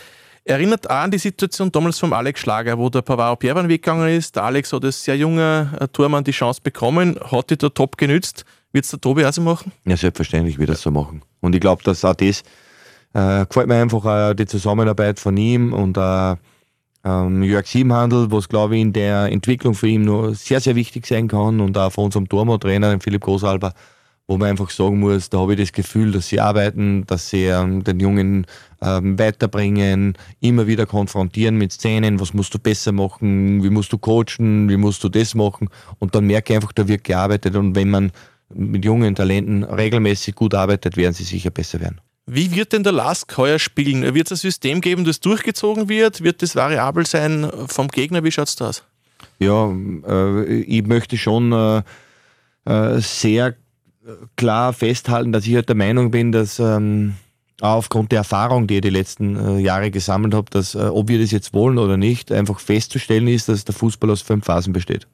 Erinnert 0.46 0.88
auch 0.88 0.98
an 0.98 1.10
die 1.10 1.18
Situation 1.18 1.72
damals 1.72 1.98
vom 1.98 2.14
Alex 2.14 2.42
Schlager, 2.42 2.78
wo 2.78 2.90
der 2.90 3.02
Pavaro 3.02 3.38
Perwan 3.38 3.70
weggegangen 3.70 4.08
ist. 4.10 4.36
Der 4.36 4.44
Alex 4.44 4.72
hat 4.72 4.86
als 4.86 5.04
sehr 5.04 5.18
junger 5.18 5.72
äh, 5.80 5.88
Tormann 5.88 6.24
die 6.24 6.32
Chance 6.32 6.62
bekommen, 6.62 7.20
hat 7.32 7.50
die 7.50 7.58
da 7.58 7.70
top 7.70 7.98
genützt. 7.98 8.46
Wird 8.72 8.86
es 8.86 8.92
der 8.92 9.02
Tobi 9.02 9.26
auch 9.26 9.34
so 9.34 9.42
machen? 9.42 9.72
Ja, 9.86 9.98
selbstverständlich 9.98 10.60
wird 10.60 10.70
er 10.70 10.76
so 10.76 10.92
machen. 10.92 11.24
Und 11.42 11.56
ich 11.56 11.62
glaube, 11.62 11.82
dass 11.82 12.06
auch 12.06 12.14
das 12.14 12.44
äh, 13.16 13.48
gefällt 13.48 13.68
mir 13.68 13.82
einfach 13.82 14.06
äh, 14.30 14.36
die 14.36 14.46
Zusammenarbeit 14.46 15.20
von 15.20 15.36
ihm 15.38 15.74
und 15.74 15.98
äh, 15.98 16.36
ähm, 17.04 17.44
Jörg 17.44 17.66
Siebenhandel, 17.68 18.32
was 18.32 18.50
glaube 18.50 18.76
ich 18.76 18.82
in 18.82 18.94
der 18.94 19.32
Entwicklung 19.32 19.74
für 19.74 19.88
ihn 19.88 20.04
nur 20.04 20.36
sehr, 20.36 20.60
sehr 20.60 20.76
wichtig 20.76 21.06
sein 21.08 21.28
kann 21.28 21.60
und 21.60 21.78
auch 21.78 21.92
von 21.92 22.06
unserem 22.06 22.28
Tormo-Trainer, 22.28 23.00
Philipp 23.00 23.22
Großalber, 23.22 23.74
wo 24.28 24.38
man 24.38 24.50
einfach 24.50 24.70
sagen 24.70 25.00
muss, 25.00 25.30
da 25.30 25.40
habe 25.40 25.54
ich 25.54 25.60
das 25.60 25.72
Gefühl, 25.72 26.12
dass 26.12 26.28
sie 26.28 26.40
arbeiten, 26.40 27.06
dass 27.08 27.30
sie 27.30 27.46
ähm, 27.46 27.84
den 27.84 28.00
Jungen 28.00 28.46
ähm, 28.82 29.18
weiterbringen, 29.18 30.18
immer 30.40 30.68
wieder 30.68 30.86
konfrontieren 30.86 31.58
mit 31.58 31.72
Szenen, 31.72 32.20
was 32.20 32.34
musst 32.34 32.54
du 32.54 32.60
besser 32.60 32.92
machen, 32.92 33.64
wie 33.64 33.70
musst 33.70 33.94
du 33.94 33.98
coachen, 33.98 34.70
wie 34.70 34.78
musst 34.78 35.04
du 35.04 35.10
das 35.10 35.36
machen 35.36 35.70
und 36.00 36.16
dann 36.16 36.26
merke 36.26 36.54
ich 36.54 36.58
einfach, 36.58 36.74
da 36.74 36.88
wird 36.88 37.04
gearbeitet 37.04 37.56
und 37.56 37.76
wenn 37.76 37.90
man 37.90 38.12
mit 38.54 38.84
jungen 38.84 39.16
Talenten 39.16 39.64
regelmäßig 39.64 40.36
gut 40.36 40.54
arbeitet, 40.54 40.98
werden 40.98 41.14
sie 41.14 41.24
sicher 41.24 41.52
besser 41.52 41.80
werden. 41.80 42.02
Wie 42.32 42.56
wird 42.56 42.74
denn 42.74 42.84
der 42.84 42.92
Lask 42.92 43.36
heuer 43.38 43.58
spielen? 43.58 44.14
Wird 44.14 44.28
es 44.28 44.40
ein 44.40 44.42
System 44.42 44.82
geben, 44.82 45.04
das 45.04 45.20
durchgezogen 45.20 45.90
wird? 45.90 46.24
Wird 46.24 46.44
das 46.44 46.56
variabel 46.56 47.08
sein 47.08 47.50
vom 47.68 47.88
Gegner? 47.88 48.24
Wie 48.24 48.32
schaut 48.32 48.50
es 48.50 48.56
da 48.56 48.70
aus? 48.70 48.84
Ja, 49.40 49.72
äh, 50.08 50.62
ich 50.62 50.86
möchte 50.86 51.18
schon 51.18 51.52
äh, 51.52 51.82
äh, 52.66 53.00
sehr 53.00 53.56
klar 54.36 54.74
festhalten, 54.74 55.32
dass 55.32 55.48
ich 55.48 55.56
halt 55.56 55.70
der 55.70 55.76
Meinung 55.76 56.12
bin, 56.12 56.32
dass 56.32 56.60
ähm, 56.60 57.16
aufgrund 57.62 58.12
der 58.12 58.20
Erfahrung, 58.20 58.68
die 58.68 58.76
ich 58.76 58.82
die 58.82 58.92
letzten 58.92 59.36
äh, 59.36 59.60
Jahre 59.60 59.90
gesammelt 59.90 60.36
habe, 60.36 60.52
dass 60.52 60.76
äh, 60.76 60.80
ob 60.80 61.08
wir 61.08 61.20
das 61.20 61.32
jetzt 61.32 61.54
wollen 61.56 61.80
oder 61.80 61.98
nicht, 61.98 62.32
einfach 62.32 62.60
festzustellen 62.60 63.28
ist, 63.28 63.50
dass 63.50 63.66
der 63.66 63.74
Fußball 63.74 64.12
aus 64.12 64.22
fünf 64.22 64.46
Phasen 64.46 64.72
besteht. 64.72 65.08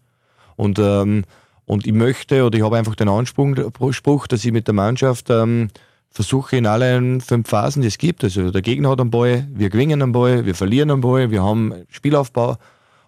Und, 0.58 0.80
ähm, 0.80 1.24
und 1.66 1.88
ich 1.88 1.94
möchte 1.94 2.44
oder 2.44 2.58
ich 2.58 2.64
habe 2.64 2.78
einfach 2.78 2.96
den 2.96 3.08
Anspruch, 3.08 4.28
dass 4.28 4.44
ich 4.44 4.52
mit 4.52 4.68
der 4.68 4.74
Mannschaft 4.74 5.30
ähm, 5.30 5.70
versuche 6.10 6.58
in 6.58 6.66
allen 6.66 7.22
fünf 7.22 7.50
Phasen, 7.50 7.82
die 7.82 7.88
es 7.88 7.98
gibt, 7.98 8.24
also 8.24 8.52
der 8.52 8.62
Gegner 8.62 8.90
hat 8.90 9.02
am 9.02 9.12
Ball, 9.12 9.48
wir 9.54 9.70
gewinnen 9.70 10.02
am 10.02 10.12
Ball, 10.12 10.46
wir 10.46 10.56
verlieren 10.56 10.92
am 10.92 11.02
Ball, 11.02 11.30
wir 11.32 11.44
haben 11.44 11.74
Spielaufbau 11.90 12.58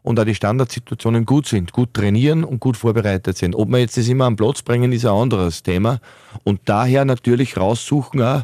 und 0.07 0.19
auch 0.19 0.25
die 0.25 0.35
Standardsituationen 0.35 1.25
gut 1.25 1.47
sind, 1.47 1.73
gut 1.73 1.93
trainieren 1.93 2.43
und 2.43 2.59
gut 2.59 2.77
vorbereitet 2.77 3.37
sind. 3.37 3.55
Ob 3.55 3.69
wir 3.69 3.79
jetzt 3.79 3.97
das 3.97 4.07
immer 4.07 4.25
am 4.25 4.35
Platz 4.37 4.61
bringen, 4.61 4.91
ist 4.93 5.05
ein 5.05 5.11
anderes 5.11 5.63
Thema. 5.63 5.99
Und 6.43 6.61
daher 6.65 7.03
natürlich 7.03 7.57
raussuchen 7.57 8.21
auch, 8.21 8.43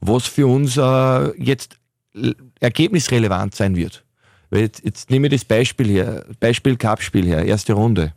was 0.00 0.26
für 0.26 0.46
uns 0.46 0.76
äh, 0.76 1.42
jetzt 1.42 1.78
ergebnisrelevant 2.60 3.54
sein 3.54 3.76
wird. 3.76 4.04
Weil 4.50 4.62
jetzt, 4.62 4.84
jetzt 4.84 5.10
nehme 5.10 5.26
ich 5.26 5.32
das 5.32 5.44
Beispiel 5.44 5.88
her, 5.88 6.24
Beispiel 6.38 6.76
Cup-Spiel 6.76 7.26
her, 7.26 7.44
erste 7.44 7.72
Runde. 7.72 8.12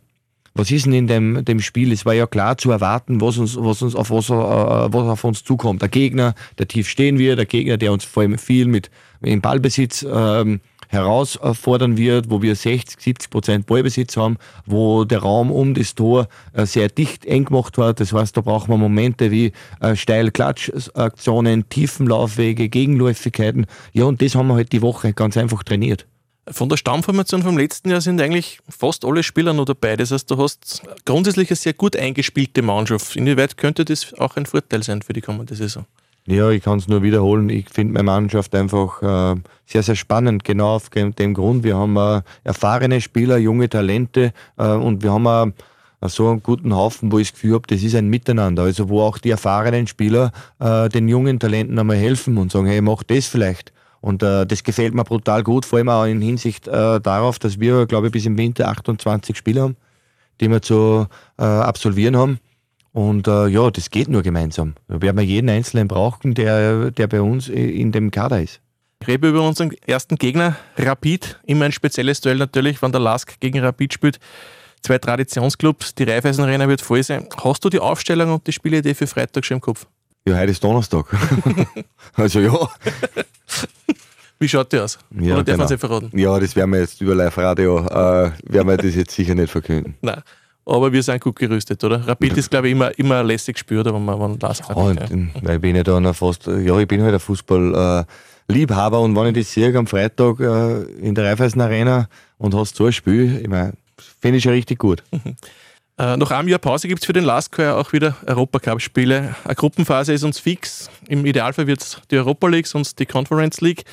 Was 0.56 0.70
ist 0.70 0.86
denn 0.86 0.92
in 0.92 1.06
dem, 1.08 1.44
dem 1.44 1.60
Spiel? 1.60 1.90
Es 1.90 2.06
war 2.06 2.14
ja 2.14 2.28
klar 2.28 2.56
zu 2.56 2.70
erwarten, 2.70 3.20
was 3.20 3.38
uns, 3.38 3.56
was 3.56 3.82
uns 3.82 3.96
auf 3.96 4.10
was, 4.10 4.30
äh, 4.30 4.32
was 4.32 5.08
auf 5.08 5.24
uns 5.24 5.42
zukommt. 5.42 5.82
Der 5.82 5.88
Gegner, 5.88 6.34
der 6.58 6.68
tief 6.68 6.88
stehen 6.88 7.18
wird, 7.18 7.38
der 7.38 7.46
Gegner, 7.46 7.76
der 7.76 7.92
uns 7.92 8.04
vor 8.04 8.22
allem 8.22 8.38
viel 8.38 8.66
mit 8.66 8.88
im 9.20 9.40
Ballbesitz 9.40 10.06
ähm, 10.08 10.60
herausfordern 10.88 11.96
wird, 11.96 12.30
wo 12.30 12.40
wir 12.40 12.54
60, 12.54 13.00
70 13.00 13.30
Prozent 13.30 13.66
Ballbesitz 13.66 14.16
haben, 14.16 14.36
wo 14.64 15.04
der 15.04 15.20
Raum 15.20 15.50
um 15.50 15.74
das 15.74 15.96
Tor 15.96 16.28
äh, 16.52 16.66
sehr 16.66 16.88
dicht 16.88 17.26
eng 17.26 17.46
gemacht 17.46 17.76
wird. 17.76 17.98
Das 17.98 18.12
heißt, 18.12 18.36
da 18.36 18.40
brauchen 18.40 18.70
wir 18.70 18.76
Momente 18.76 19.32
wie 19.32 19.50
äh, 19.80 19.96
steil 19.96 20.30
Klatschaktionen, 20.30 21.68
Tiefenlaufwege, 21.68 22.68
Gegenläufigkeiten. 22.68 23.66
Ja, 23.92 24.04
und 24.04 24.22
das 24.22 24.36
haben 24.36 24.46
wir 24.46 24.54
halt 24.54 24.70
die 24.70 24.82
Woche 24.82 25.14
ganz 25.14 25.36
einfach 25.36 25.64
trainiert. 25.64 26.06
Von 26.50 26.68
der 26.68 26.76
Stammformation 26.76 27.42
vom 27.42 27.56
letzten 27.56 27.90
Jahr 27.90 28.02
sind 28.02 28.20
eigentlich 28.20 28.58
fast 28.68 29.04
alle 29.04 29.22
Spieler 29.22 29.54
noch 29.54 29.64
dabei. 29.64 29.96
Das 29.96 30.10
heißt, 30.10 30.30
du 30.30 30.36
hast 30.36 30.82
grundsätzlich 31.06 31.48
eine 31.50 31.56
sehr 31.56 31.72
gut 31.72 31.96
eingespielte 31.96 32.60
Mannschaft. 32.60 33.16
Inwieweit 33.16 33.56
könnte 33.56 33.84
das 33.84 34.12
auch 34.18 34.36
ein 34.36 34.44
Vorteil 34.44 34.82
sein 34.82 35.00
für 35.00 35.14
die 35.14 35.22
kommende 35.22 35.54
Saison? 35.54 35.86
Ja, 36.26 36.50
ich 36.50 36.62
kann 36.62 36.78
es 36.78 36.88
nur 36.88 37.02
wiederholen. 37.02 37.48
Ich 37.48 37.68
finde 37.70 37.94
meine 37.94 38.04
Mannschaft 38.04 38.54
einfach 38.54 39.02
äh, 39.02 39.40
sehr, 39.66 39.82
sehr 39.82 39.94
spannend, 39.94 40.44
genau 40.44 40.76
auf 40.76 40.88
dem 40.90 41.34
Grund. 41.34 41.64
Wir 41.64 41.76
haben 41.76 41.96
äh, 41.96 42.22
erfahrene 42.44 43.00
Spieler, 43.00 43.36
junge 43.36 43.68
Talente 43.68 44.32
äh, 44.56 44.68
und 44.68 45.02
wir 45.02 45.12
haben 45.12 45.54
äh, 46.00 46.08
so 46.08 46.28
einen 46.28 46.42
guten 46.42 46.74
Haufen, 46.74 47.12
wo 47.12 47.18
ich 47.18 47.28
das 47.28 47.34
Gefühl 47.34 47.54
habe, 47.54 47.66
das 47.66 47.82
ist 47.82 47.94
ein 47.94 48.08
Miteinander. 48.08 48.62
Also 48.62 48.88
wo 48.88 49.02
auch 49.02 49.18
die 49.18 49.30
erfahrenen 49.30 49.86
Spieler 49.86 50.32
äh, 50.60 50.88
den 50.88 51.08
jungen 51.08 51.38
Talenten 51.38 51.78
einmal 51.78 51.96
helfen 51.96 52.38
und 52.38 52.52
sagen, 52.52 52.66
hey, 52.66 52.80
mach 52.80 53.02
das 53.02 53.26
vielleicht. 53.26 53.72
Und 54.04 54.22
äh, 54.22 54.44
das 54.44 54.62
gefällt 54.62 54.92
mir 54.92 55.02
brutal 55.02 55.42
gut, 55.42 55.64
vor 55.64 55.78
allem 55.78 55.88
auch 55.88 56.04
in 56.04 56.20
Hinsicht 56.20 56.68
äh, 56.68 57.00
darauf, 57.00 57.38
dass 57.38 57.58
wir, 57.58 57.86
glaube 57.86 58.08
ich, 58.08 58.12
bis 58.12 58.26
im 58.26 58.36
Winter 58.36 58.68
28 58.68 59.34
Spiele 59.34 59.62
haben, 59.62 59.76
die 60.42 60.50
wir 60.50 60.60
zu 60.60 61.06
absolvieren 61.38 62.16
haben. 62.16 62.38
Und 62.92 63.26
äh, 63.26 63.46
ja, 63.46 63.70
das 63.70 63.88
geht 63.88 64.08
nur 64.08 64.22
gemeinsam. 64.22 64.74
Da 64.88 65.00
werden 65.00 65.16
wir 65.16 65.24
jeden 65.24 65.48
Einzelnen 65.48 65.88
brauchen, 65.88 66.34
der, 66.34 66.90
der 66.90 67.06
bei 67.06 67.22
uns 67.22 67.48
in 67.48 67.92
dem 67.92 68.10
Kader 68.10 68.42
ist. 68.42 68.60
Ich 69.00 69.08
rede 69.08 69.26
über 69.26 69.40
unseren 69.40 69.72
ersten 69.86 70.16
Gegner, 70.16 70.56
Rapid. 70.76 71.40
Immer 71.46 71.64
ein 71.64 71.72
spezielles 71.72 72.20
Duell 72.20 72.36
natürlich, 72.36 72.82
wenn 72.82 72.92
der 72.92 73.00
Lask 73.00 73.40
gegen 73.40 73.60
Rapid 73.60 73.94
spielt. 73.94 74.18
Zwei 74.82 74.98
Traditionsclubs, 74.98 75.94
die 75.94 76.04
Raiffeisen 76.04 76.44
Arena 76.44 76.68
wird 76.68 76.82
voll 76.82 77.02
sein. 77.02 77.26
Hast 77.42 77.64
du 77.64 77.70
die 77.70 77.80
Aufstellung 77.80 78.34
und 78.34 78.46
die 78.46 78.52
Spielidee 78.52 78.92
für 78.92 79.06
Freitag 79.06 79.46
schon 79.46 79.56
im 79.56 79.60
Kopf? 79.62 79.86
Ja, 80.26 80.38
heute 80.38 80.52
ist 80.52 80.64
Donnerstag. 80.64 81.06
also 82.14 82.40
ja. 82.40 82.68
Wie 84.38 84.48
schaut 84.48 84.72
die 84.72 84.78
aus? 84.78 84.98
Ja, 85.10 85.34
Oder 85.34 85.44
darf 85.44 85.44
genau. 85.44 85.58
man 85.58 85.68
sie 85.68 85.78
verraten? 85.78 86.18
Ja, 86.18 86.38
das 86.38 86.56
werden 86.56 86.70
wir 86.72 86.80
jetzt 86.80 87.00
über 87.00 87.14
Live-Radio, 87.14 87.80
äh, 87.80 88.32
werden 88.44 88.68
wir 88.68 88.76
das 88.78 88.94
jetzt 88.94 89.14
sicher 89.14 89.34
nicht 89.34 89.50
verkünden. 89.50 89.96
Nein 90.02 90.22
aber 90.66 90.92
wir 90.92 91.02
sind 91.02 91.20
gut 91.20 91.36
gerüstet, 91.36 91.82
oder? 91.84 92.06
Rapid 92.06 92.36
ist, 92.36 92.50
glaube 92.50 92.68
ich, 92.68 92.72
immer, 92.72 92.98
immer 92.98 93.22
lässig 93.22 93.58
spürt, 93.58 93.86
wenn 93.86 94.04
man, 94.04 94.18
wenn 94.18 94.38
Last 94.40 94.68
hat. 94.68 94.76
und, 94.76 94.98
ja. 94.98 95.54
ich 95.54 95.60
bin 95.60 95.76
ja 95.76 95.82
da 95.82 96.00
noch 96.00 96.16
fast, 96.16 96.46
ja, 96.46 96.78
ich 96.78 96.88
bin 96.88 97.02
halt 97.02 97.12
ein 97.12 97.20
Fußball-Liebhaber 97.20 99.00
und 99.00 99.14
wenn 99.14 99.34
ich 99.34 99.44
das 99.44 99.52
sehe 99.52 99.76
am 99.76 99.86
Freitag 99.86 100.40
äh, 100.40 100.82
in 101.00 101.14
der 101.14 101.26
Raiffeisen 101.26 101.60
Arena 101.60 102.08
und 102.38 102.54
hast 102.54 102.76
so 102.76 102.86
ein 102.86 102.92
Spiel, 102.92 103.40
ich 103.42 103.48
meine, 103.48 103.74
finde 104.20 104.38
ich 104.38 104.44
schon 104.44 104.52
richtig 104.52 104.78
gut. 104.78 105.02
Äh, 105.96 106.16
nach 106.16 106.30
einem 106.32 106.48
Jahr 106.48 106.58
Pause 106.58 106.88
gibt 106.88 107.02
es 107.02 107.06
für 107.06 107.12
den 107.12 107.24
Last 107.24 107.56
ja 107.56 107.76
auch 107.76 107.92
wieder 107.92 108.16
Europacup-Spiele. 108.26 109.36
Eine 109.44 109.54
Gruppenphase 109.54 110.12
ist 110.12 110.24
uns 110.24 110.40
fix. 110.40 110.90
Im 111.06 111.24
Idealfall 111.24 111.68
wird 111.68 111.82
es 111.82 112.00
die 112.10 112.16
Europa 112.16 112.48
League, 112.48 112.66
sonst 112.66 112.98
die 112.98 113.06
Conference 113.06 113.60
League. 113.60 113.84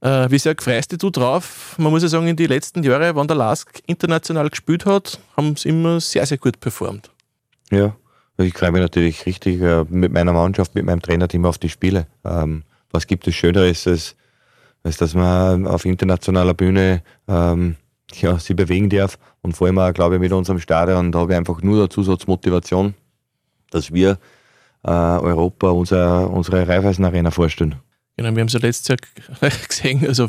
Äh, 0.00 0.28
wie 0.30 0.38
sehr 0.38 0.56
freust 0.58 1.00
du 1.00 1.10
drauf? 1.10 1.76
Man 1.78 1.92
muss 1.92 2.02
ja 2.02 2.08
sagen, 2.08 2.26
in 2.26 2.34
den 2.34 2.48
letzten 2.48 2.82
Jahren, 2.82 3.14
wenn 3.14 3.28
der 3.28 3.36
Lask 3.36 3.80
international 3.86 4.50
gespielt 4.50 4.84
hat, 4.84 5.20
haben 5.36 5.54
sie 5.54 5.68
immer 5.68 6.00
sehr, 6.00 6.26
sehr 6.26 6.38
gut 6.38 6.58
performt. 6.58 7.10
Ja, 7.70 7.94
ich 8.38 8.54
freue 8.54 8.72
mich 8.72 8.80
natürlich 8.80 9.24
richtig 9.24 9.60
äh, 9.62 9.84
mit 9.88 10.12
meiner 10.12 10.32
Mannschaft, 10.32 10.74
mit 10.74 10.84
meinem 10.84 11.02
Trainerteam 11.02 11.44
auf 11.44 11.58
die 11.58 11.68
Spiele. 11.68 12.08
Ähm, 12.24 12.64
was 12.90 13.06
gibt 13.06 13.28
es 13.28 13.36
Schöneres, 13.36 13.86
als, 13.86 14.16
als 14.82 14.96
dass 14.96 15.14
man 15.14 15.68
auf 15.68 15.84
internationaler 15.84 16.54
Bühne 16.54 17.02
ähm, 17.28 17.76
ja, 18.20 18.38
sie 18.38 18.54
bewegen 18.54 18.90
darf 18.90 19.18
und 19.40 19.56
vor 19.56 19.66
allem 19.66 19.78
auch, 19.78 19.92
glaube 19.92 20.16
ich, 20.16 20.20
mit 20.20 20.32
unserem 20.32 20.58
Stadion, 20.58 21.12
da 21.12 21.20
habe 21.20 21.32
ich 21.32 21.38
einfach 21.38 21.62
nur 21.62 21.78
eine 21.78 21.88
Zusatzmotivation, 21.88 22.94
dass 23.70 23.92
wir 23.92 24.18
äh, 24.84 24.90
Europa 24.90 25.70
unser, 25.70 26.30
unsere 26.30 26.66
Raiffeisen 26.66 27.04
Arena 27.04 27.30
vorstellen. 27.30 27.76
Genau, 28.16 28.34
wir 28.34 28.40
haben 28.40 28.48
es 28.48 28.52
ja 28.52 28.60
letztes 28.60 28.88
Jahr 28.88 29.50
gesehen, 29.68 30.06
also 30.06 30.28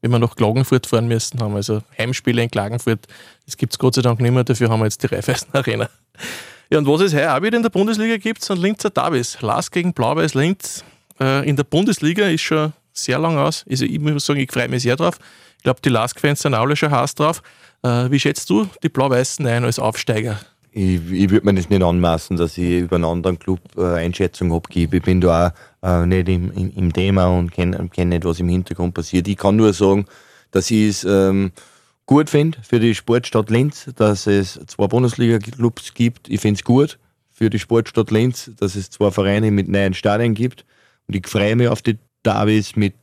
wenn 0.00 0.10
wir 0.10 0.18
nach 0.18 0.34
Klagenfurt 0.34 0.86
fahren 0.86 1.08
müssen 1.08 1.40
haben, 1.40 1.54
also 1.54 1.82
Heimspiele 1.98 2.42
in 2.42 2.50
Klagenfurt, 2.50 3.06
das 3.44 3.56
gibt 3.56 3.74
es 3.74 3.78
Gott 3.78 3.94
sei 3.94 4.02
Dank 4.02 4.20
nicht 4.20 4.32
mehr, 4.32 4.44
dafür 4.44 4.70
haben 4.70 4.80
wir 4.80 4.86
jetzt 4.86 5.02
die 5.02 5.06
Raiffeisen 5.14 5.48
Arena. 5.52 5.90
Ja, 6.70 6.78
und 6.78 6.86
was 6.86 7.00
es 7.00 7.14
heuer 7.14 7.36
auch 7.36 7.42
wieder 7.42 7.56
in 7.56 7.64
der 7.64 7.70
Bundesliga 7.70 8.16
gibt, 8.16 8.44
sind 8.44 8.60
Linzer 8.62 8.90
Davis. 8.90 9.40
Lars 9.40 9.70
gegen 9.70 9.92
Blau-Weiß 9.92 10.34
Linz 10.34 10.84
äh, 11.20 11.48
in 11.48 11.56
der 11.56 11.64
Bundesliga 11.64 12.28
ist 12.28 12.42
schon 12.42 12.72
sehr 12.92 13.18
lang 13.18 13.36
aus. 13.36 13.64
Also 13.68 13.84
ich 13.84 13.98
muss 13.98 14.24
sagen, 14.24 14.38
ich 14.38 14.50
freue 14.50 14.68
mich 14.68 14.82
sehr 14.82 14.96
drauf. 14.96 15.18
Ich 15.60 15.64
glaube, 15.64 15.80
die 15.84 15.90
Lask-Fans 15.90 16.40
sind 16.40 16.54
alle 16.54 16.74
schon 16.74 16.90
heiß 16.90 17.16
drauf. 17.16 17.42
Äh, 17.82 18.10
wie 18.10 18.18
schätzt 18.18 18.48
du 18.48 18.66
die 18.82 18.88
Blau-Weißen 18.88 19.46
ein 19.46 19.64
als 19.64 19.78
Aufsteiger? 19.78 20.40
ich, 20.72 21.10
ich 21.10 21.30
würde 21.30 21.46
mir 21.46 21.54
das 21.54 21.68
nicht 21.68 21.82
anmaßen, 21.82 22.36
dass 22.36 22.56
ich 22.56 22.80
über 22.80 22.96
einen 22.96 23.04
anderen 23.04 23.38
Club 23.38 23.60
äh, 23.76 23.96
Einschätzung 23.96 24.52
abgebe. 24.52 24.98
Ich 24.98 25.02
bin 25.02 25.20
da 25.20 25.52
auch 25.80 26.02
äh, 26.02 26.06
nicht 26.06 26.28
im, 26.28 26.52
im, 26.52 26.72
im, 26.76 26.92
Thema 26.92 27.26
und 27.26 27.50
kenne 27.50 27.88
kenn 27.92 28.10
nicht, 28.10 28.24
was 28.24 28.40
im 28.40 28.48
Hintergrund 28.48 28.94
passiert. 28.94 29.26
Ich 29.28 29.36
kann 29.36 29.56
nur 29.56 29.72
sagen, 29.72 30.06
dass 30.50 30.70
ich 30.70 30.88
es 30.88 31.04
ähm, 31.04 31.52
gut 32.06 32.30
finde 32.30 32.58
für 32.62 32.78
die 32.78 32.94
Sportstadt 32.94 33.50
Linz, 33.50 33.90
dass 33.96 34.26
es 34.26 34.60
zwei 34.66 34.86
Bundesliga-Clubs 34.86 35.94
gibt. 35.94 36.28
Ich 36.28 36.40
finde 36.40 36.58
es 36.58 36.64
gut 36.64 36.98
für 37.32 37.50
die 37.50 37.58
Sportstadt 37.58 38.10
Linz, 38.10 38.50
dass 38.58 38.76
es 38.76 38.90
zwei 38.90 39.10
Vereine 39.10 39.50
mit 39.50 39.68
neuen 39.68 39.94
Stadien 39.94 40.34
gibt. 40.34 40.64
Und 41.08 41.16
ich 41.16 41.26
freue 41.26 41.56
mich 41.56 41.68
auf 41.68 41.82
die 41.82 41.98
Derbys 42.24 42.76
mit 42.76 42.94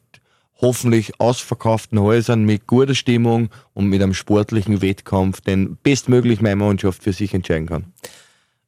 hoffentlich 0.62 1.20
ausverkauften 1.20 2.00
Häusern, 2.00 2.46
mit 2.46 2.67
guter 2.67 2.96
Stimmung 2.96 3.50
und 3.74 3.88
mit 3.88 4.02
einem 4.02 4.13
sportlichen 4.13 4.82
Wettkampf, 4.82 5.41
den 5.41 5.78
bestmöglich 5.84 6.41
meine 6.41 6.56
Mannschaft 6.58 7.04
für 7.04 7.13
sich 7.13 7.34
entscheiden 7.34 7.67
kann. 7.67 7.93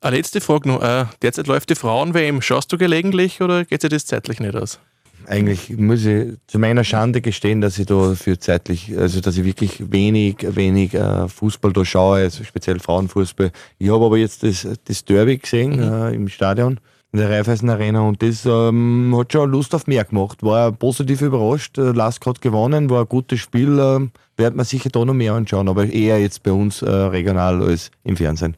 Eine 0.02 0.18
letzte 0.18 0.40
Frage 0.40 0.70
noch. 0.70 0.82
Äh, 0.82 1.06
derzeit 1.22 1.48
läuft 1.48 1.70
die 1.70 1.76
Frauen-WM. 1.76 2.42
Schaust 2.42 2.72
du 2.72 2.78
gelegentlich 2.78 3.42
oder 3.42 3.66
geht 3.66 3.82
sich 3.82 3.90
das 3.90 4.06
zeitlich 4.06 4.40
nicht 4.40 4.56
aus? 4.56 4.80
Eigentlich 5.28 5.70
muss 5.78 6.06
ich 6.06 6.38
zu 6.48 6.58
meiner 6.58 6.84
Schande 6.84 7.22
gestehen, 7.22 7.62
dass 7.62 7.78
ich 7.78 7.86
da 7.86 8.16
für 8.16 8.40
zeitlich, 8.40 8.98
also 8.98 9.20
dass 9.20 9.38
ich 9.38 9.44
wirklich 9.44 9.92
wenig, 9.92 10.38
wenig 10.56 10.94
äh, 10.94 11.28
Fußball 11.28 11.74
da 11.74 11.84
schaue, 11.84 12.20
also 12.20 12.44
speziell 12.44 12.80
Frauenfußball. 12.80 13.52
Ich 13.78 13.90
habe 13.90 14.06
aber 14.06 14.18
jetzt 14.18 14.44
das, 14.44 14.68
das 14.86 15.04
Derby 15.04 15.38
gesehen 15.38 15.76
mhm. 15.76 15.84
äh, 15.84 16.16
im 16.16 16.30
Stadion, 16.30 16.80
in 17.12 17.20
der 17.20 17.30
Raiffeisen 17.30 17.70
Arena 17.70 18.02
und 18.02 18.22
das 18.22 18.46
ähm, 18.46 19.16
hat 19.18 19.34
schon 19.34 19.50
Lust 19.50 19.74
auf 19.74 19.88
mehr 19.88 20.04
gemacht. 20.04 20.44
War 20.44 20.72
positiv 20.72 21.22
überrascht. 21.22 21.78
Äh, 21.78 21.92
Lask 21.92 22.26
hat 22.26 22.42
gewonnen, 22.42 22.90
war 22.90 23.02
ein 23.02 23.10
gutes 23.10 23.40
Spiel. 23.40 23.80
Äh, 23.80 24.08
wird 24.38 24.56
man 24.56 24.66
sicher 24.66 24.90
da 24.90 25.04
noch 25.04 25.14
mehr 25.14 25.34
anschauen, 25.34 25.68
aber 25.68 25.88
eher 25.88 26.20
jetzt 26.20 26.44
bei 26.44 26.52
uns 26.52 26.82
äh, 26.82 26.90
regional 26.90 27.62
als 27.62 27.92
im 28.04 28.16
Fernsehen 28.16 28.56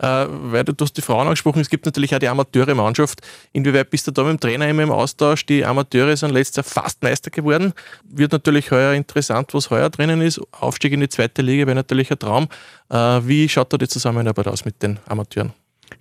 äh, 0.00 0.26
weil 0.28 0.64
du, 0.64 0.72
du 0.72 0.84
hast 0.84 0.96
die 0.96 1.02
Frauen 1.02 1.26
angesprochen, 1.26 1.60
es 1.60 1.68
gibt 1.68 1.84
natürlich 1.84 2.14
auch 2.14 2.18
die 2.18 2.28
Amateure-Mannschaft. 2.28 3.20
Inwieweit 3.52 3.90
bist 3.90 4.06
du 4.06 4.10
da 4.10 4.22
mit 4.22 4.32
dem 4.32 4.40
Trainer 4.40 4.68
immer 4.68 4.82
im 4.82 4.90
Austausch? 4.90 5.44
Die 5.44 5.64
Amateure 5.64 6.16
sind 6.16 6.30
letztes 6.32 6.56
Jahr 6.56 6.64
fast 6.64 7.02
Meister 7.02 7.30
geworden. 7.30 7.74
Wird 8.04 8.32
natürlich 8.32 8.70
heuer 8.70 8.94
interessant, 8.94 9.52
was 9.52 9.70
heuer 9.70 9.90
drinnen 9.90 10.22
ist. 10.22 10.40
Aufstieg 10.52 10.92
in 10.92 11.00
die 11.00 11.08
zweite 11.08 11.42
Liga 11.42 11.66
wäre 11.66 11.76
natürlich 11.76 12.10
ein 12.10 12.18
Traum. 12.18 12.48
Äh, 12.88 12.96
wie 13.24 13.48
schaut 13.48 13.72
da 13.72 13.76
die 13.76 13.88
Zusammenarbeit 13.88 14.48
aus 14.48 14.64
mit 14.64 14.82
den 14.82 14.98
Amateuren? 15.06 15.52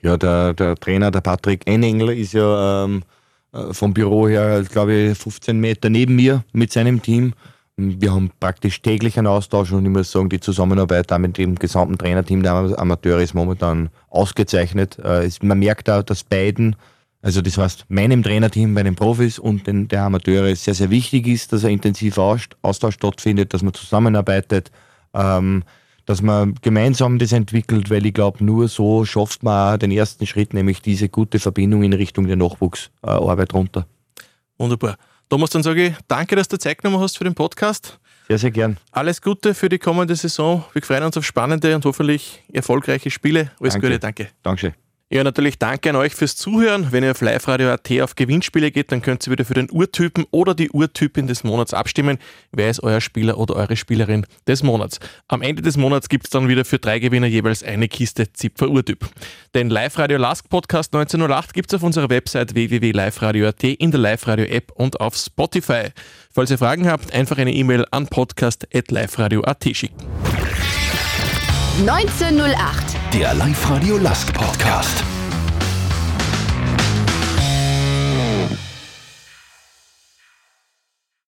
Ja, 0.01 0.17
der, 0.17 0.53
der 0.53 0.75
Trainer, 0.75 1.11
der 1.11 1.21
Patrick 1.21 1.67
Enengel, 1.67 2.09
ist 2.09 2.33
ja 2.33 2.85
ähm, 2.85 3.03
äh, 3.51 3.73
vom 3.73 3.93
Büro 3.93 4.27
her, 4.27 4.63
glaube 4.69 4.93
ich, 4.93 5.17
15 5.17 5.59
Meter 5.59 5.89
neben 5.89 6.15
mir 6.15 6.43
mit 6.53 6.71
seinem 6.71 7.01
Team. 7.01 7.33
Wir 7.77 8.13
haben 8.13 8.29
praktisch 8.39 8.81
täglich 8.81 9.17
einen 9.17 9.27
Austausch 9.27 9.71
und 9.71 9.85
ich 9.85 9.91
muss 9.91 10.11
sagen, 10.11 10.29
die 10.29 10.41
Zusammenarbeit 10.41 11.09
mit 11.19 11.37
dem 11.37 11.55
gesamten 11.55 11.97
Trainerteam 11.97 12.43
der 12.43 12.53
Amateure 12.77 13.21
ist 13.21 13.33
momentan 13.33 13.89
ausgezeichnet. 14.09 14.99
Äh, 14.99 15.29
man 15.41 15.59
merkt 15.59 15.89
auch, 15.89 16.03
dass 16.03 16.23
beiden, 16.23 16.75
also 17.21 17.41
das 17.41 17.57
heißt 17.57 17.85
meinem 17.87 18.21
Trainerteam 18.21 18.75
bei 18.75 18.83
den 18.83 18.95
Profis 18.95 19.39
und 19.39 19.65
den, 19.65 19.87
der 19.87 20.03
Amateure 20.03 20.55
sehr, 20.55 20.73
sehr 20.73 20.89
wichtig 20.89 21.25
ist, 21.27 21.53
dass 21.53 21.63
ein 21.63 21.71
intensiver 21.71 22.37
Austausch 22.61 22.95
stattfindet, 22.95 23.53
dass 23.53 23.63
man 23.63 23.73
zusammenarbeitet, 23.73 24.71
ähm, 25.13 25.63
dass 26.09 26.23
man 26.23 26.55
gemeinsam 26.63 27.19
das 27.19 27.33
entwickelt, 27.33 27.91
weil 27.91 28.03
ich 28.03 28.15
glaube, 28.15 28.43
nur 28.43 28.67
so 28.67 29.05
schafft 29.05 29.43
man 29.43 29.75
auch 29.75 29.77
den 29.77 29.91
ersten 29.91 30.25
Schritt, 30.25 30.55
nämlich 30.55 30.81
diese 30.81 31.07
gute 31.07 31.37
Verbindung 31.37 31.83
in 31.83 31.93
Richtung 31.93 32.25
der 32.25 32.35
Nachwuchsarbeit 32.35 33.53
runter. 33.53 33.85
Wunderbar. 34.57 34.97
Thomas, 35.29 35.51
dann 35.51 35.61
sage 35.61 35.85
ich 35.85 35.93
danke, 36.07 36.35
dass 36.35 36.47
du 36.47 36.57
Zeit 36.57 36.81
genommen 36.81 36.99
hast 36.99 37.19
für 37.19 37.25
den 37.25 37.35
Podcast. 37.35 37.99
Sehr, 38.27 38.39
sehr 38.39 38.49
gern. 38.49 38.77
Alles 38.91 39.21
Gute 39.21 39.53
für 39.53 39.69
die 39.69 39.77
kommende 39.77 40.15
Saison. 40.15 40.65
Wir 40.73 40.81
freuen 40.81 41.03
uns 41.03 41.15
auf 41.15 41.25
spannende 41.25 41.75
und 41.75 41.85
hoffentlich 41.85 42.41
erfolgreiche 42.51 43.11
Spiele. 43.11 43.51
Alles 43.59 43.73
danke. 43.73 43.87
Gute, 43.89 43.99
danke. 43.99 44.29
Dankeschön. 44.41 44.73
Ja, 45.11 45.23
natürlich 45.23 45.57
danke 45.57 45.89
an 45.89 45.95
euch 45.95 46.13
fürs 46.13 46.35
Zuhören. 46.35 46.91
Wenn 46.91 47.03
ihr 47.03 47.09
auf 47.09 47.21
liveradio.at 47.21 47.91
auf 48.01 48.13
Gewinnspiele 48.13 48.69
geht, 48.69 48.91
dann 48.91 49.01
könnt 49.01 49.25
ihr 49.25 49.31
wieder 49.31 49.43
für 49.43 49.55
den 49.55 49.67
Urtypen 49.71 50.25
oder 50.29 50.53
die 50.53 50.69
Urtypin 50.69 51.25
des 51.25 51.43
Monats 51.43 51.73
abstimmen. 51.73 52.19
Wer 52.51 52.69
ist 52.69 52.83
euer 52.83 53.01
Spieler 53.01 53.39
oder 53.39 53.55
eure 53.55 53.75
Spielerin 53.75 54.27
des 54.47 54.61
Monats? 54.61 54.99
Am 55.27 55.41
Ende 55.41 55.63
des 55.63 55.77
Monats 55.77 56.09
gibt 56.09 56.25
es 56.25 56.29
dann 56.29 56.47
wieder 56.47 56.63
für 56.63 56.77
drei 56.77 56.99
Gewinner 56.99 57.25
jeweils 57.25 57.63
eine 57.63 57.87
Kiste 57.87 58.31
Zipfer 58.31 58.69
Urtyp. 58.69 59.09
Den 59.55 59.71
Live-Radio 59.71 60.19
Lask 60.19 60.47
Podcast 60.47 60.93
1908 60.93 61.55
gibt 61.55 61.73
es 61.73 61.77
auf 61.77 61.81
unserer 61.81 62.11
Website 62.11 62.53
www.liveradio.at, 62.53 63.63
in 63.63 63.89
der 63.89 63.99
Live-Radio 63.99 64.45
App 64.45 64.71
und 64.75 65.01
auf 65.01 65.15
Spotify. 65.15 65.85
Falls 66.31 66.51
ihr 66.51 66.59
Fragen 66.59 66.87
habt, 66.87 67.11
einfach 67.13 67.39
eine 67.39 67.51
E-Mail 67.51 67.83
an 67.89 68.05
podcast.liveradio.at 68.05 69.63
schicken. 69.73 69.97
1908 71.79 72.98
der 73.13 73.33
Live-Radio 73.33 73.97
Last 73.97 74.33
Podcast. 74.33 75.08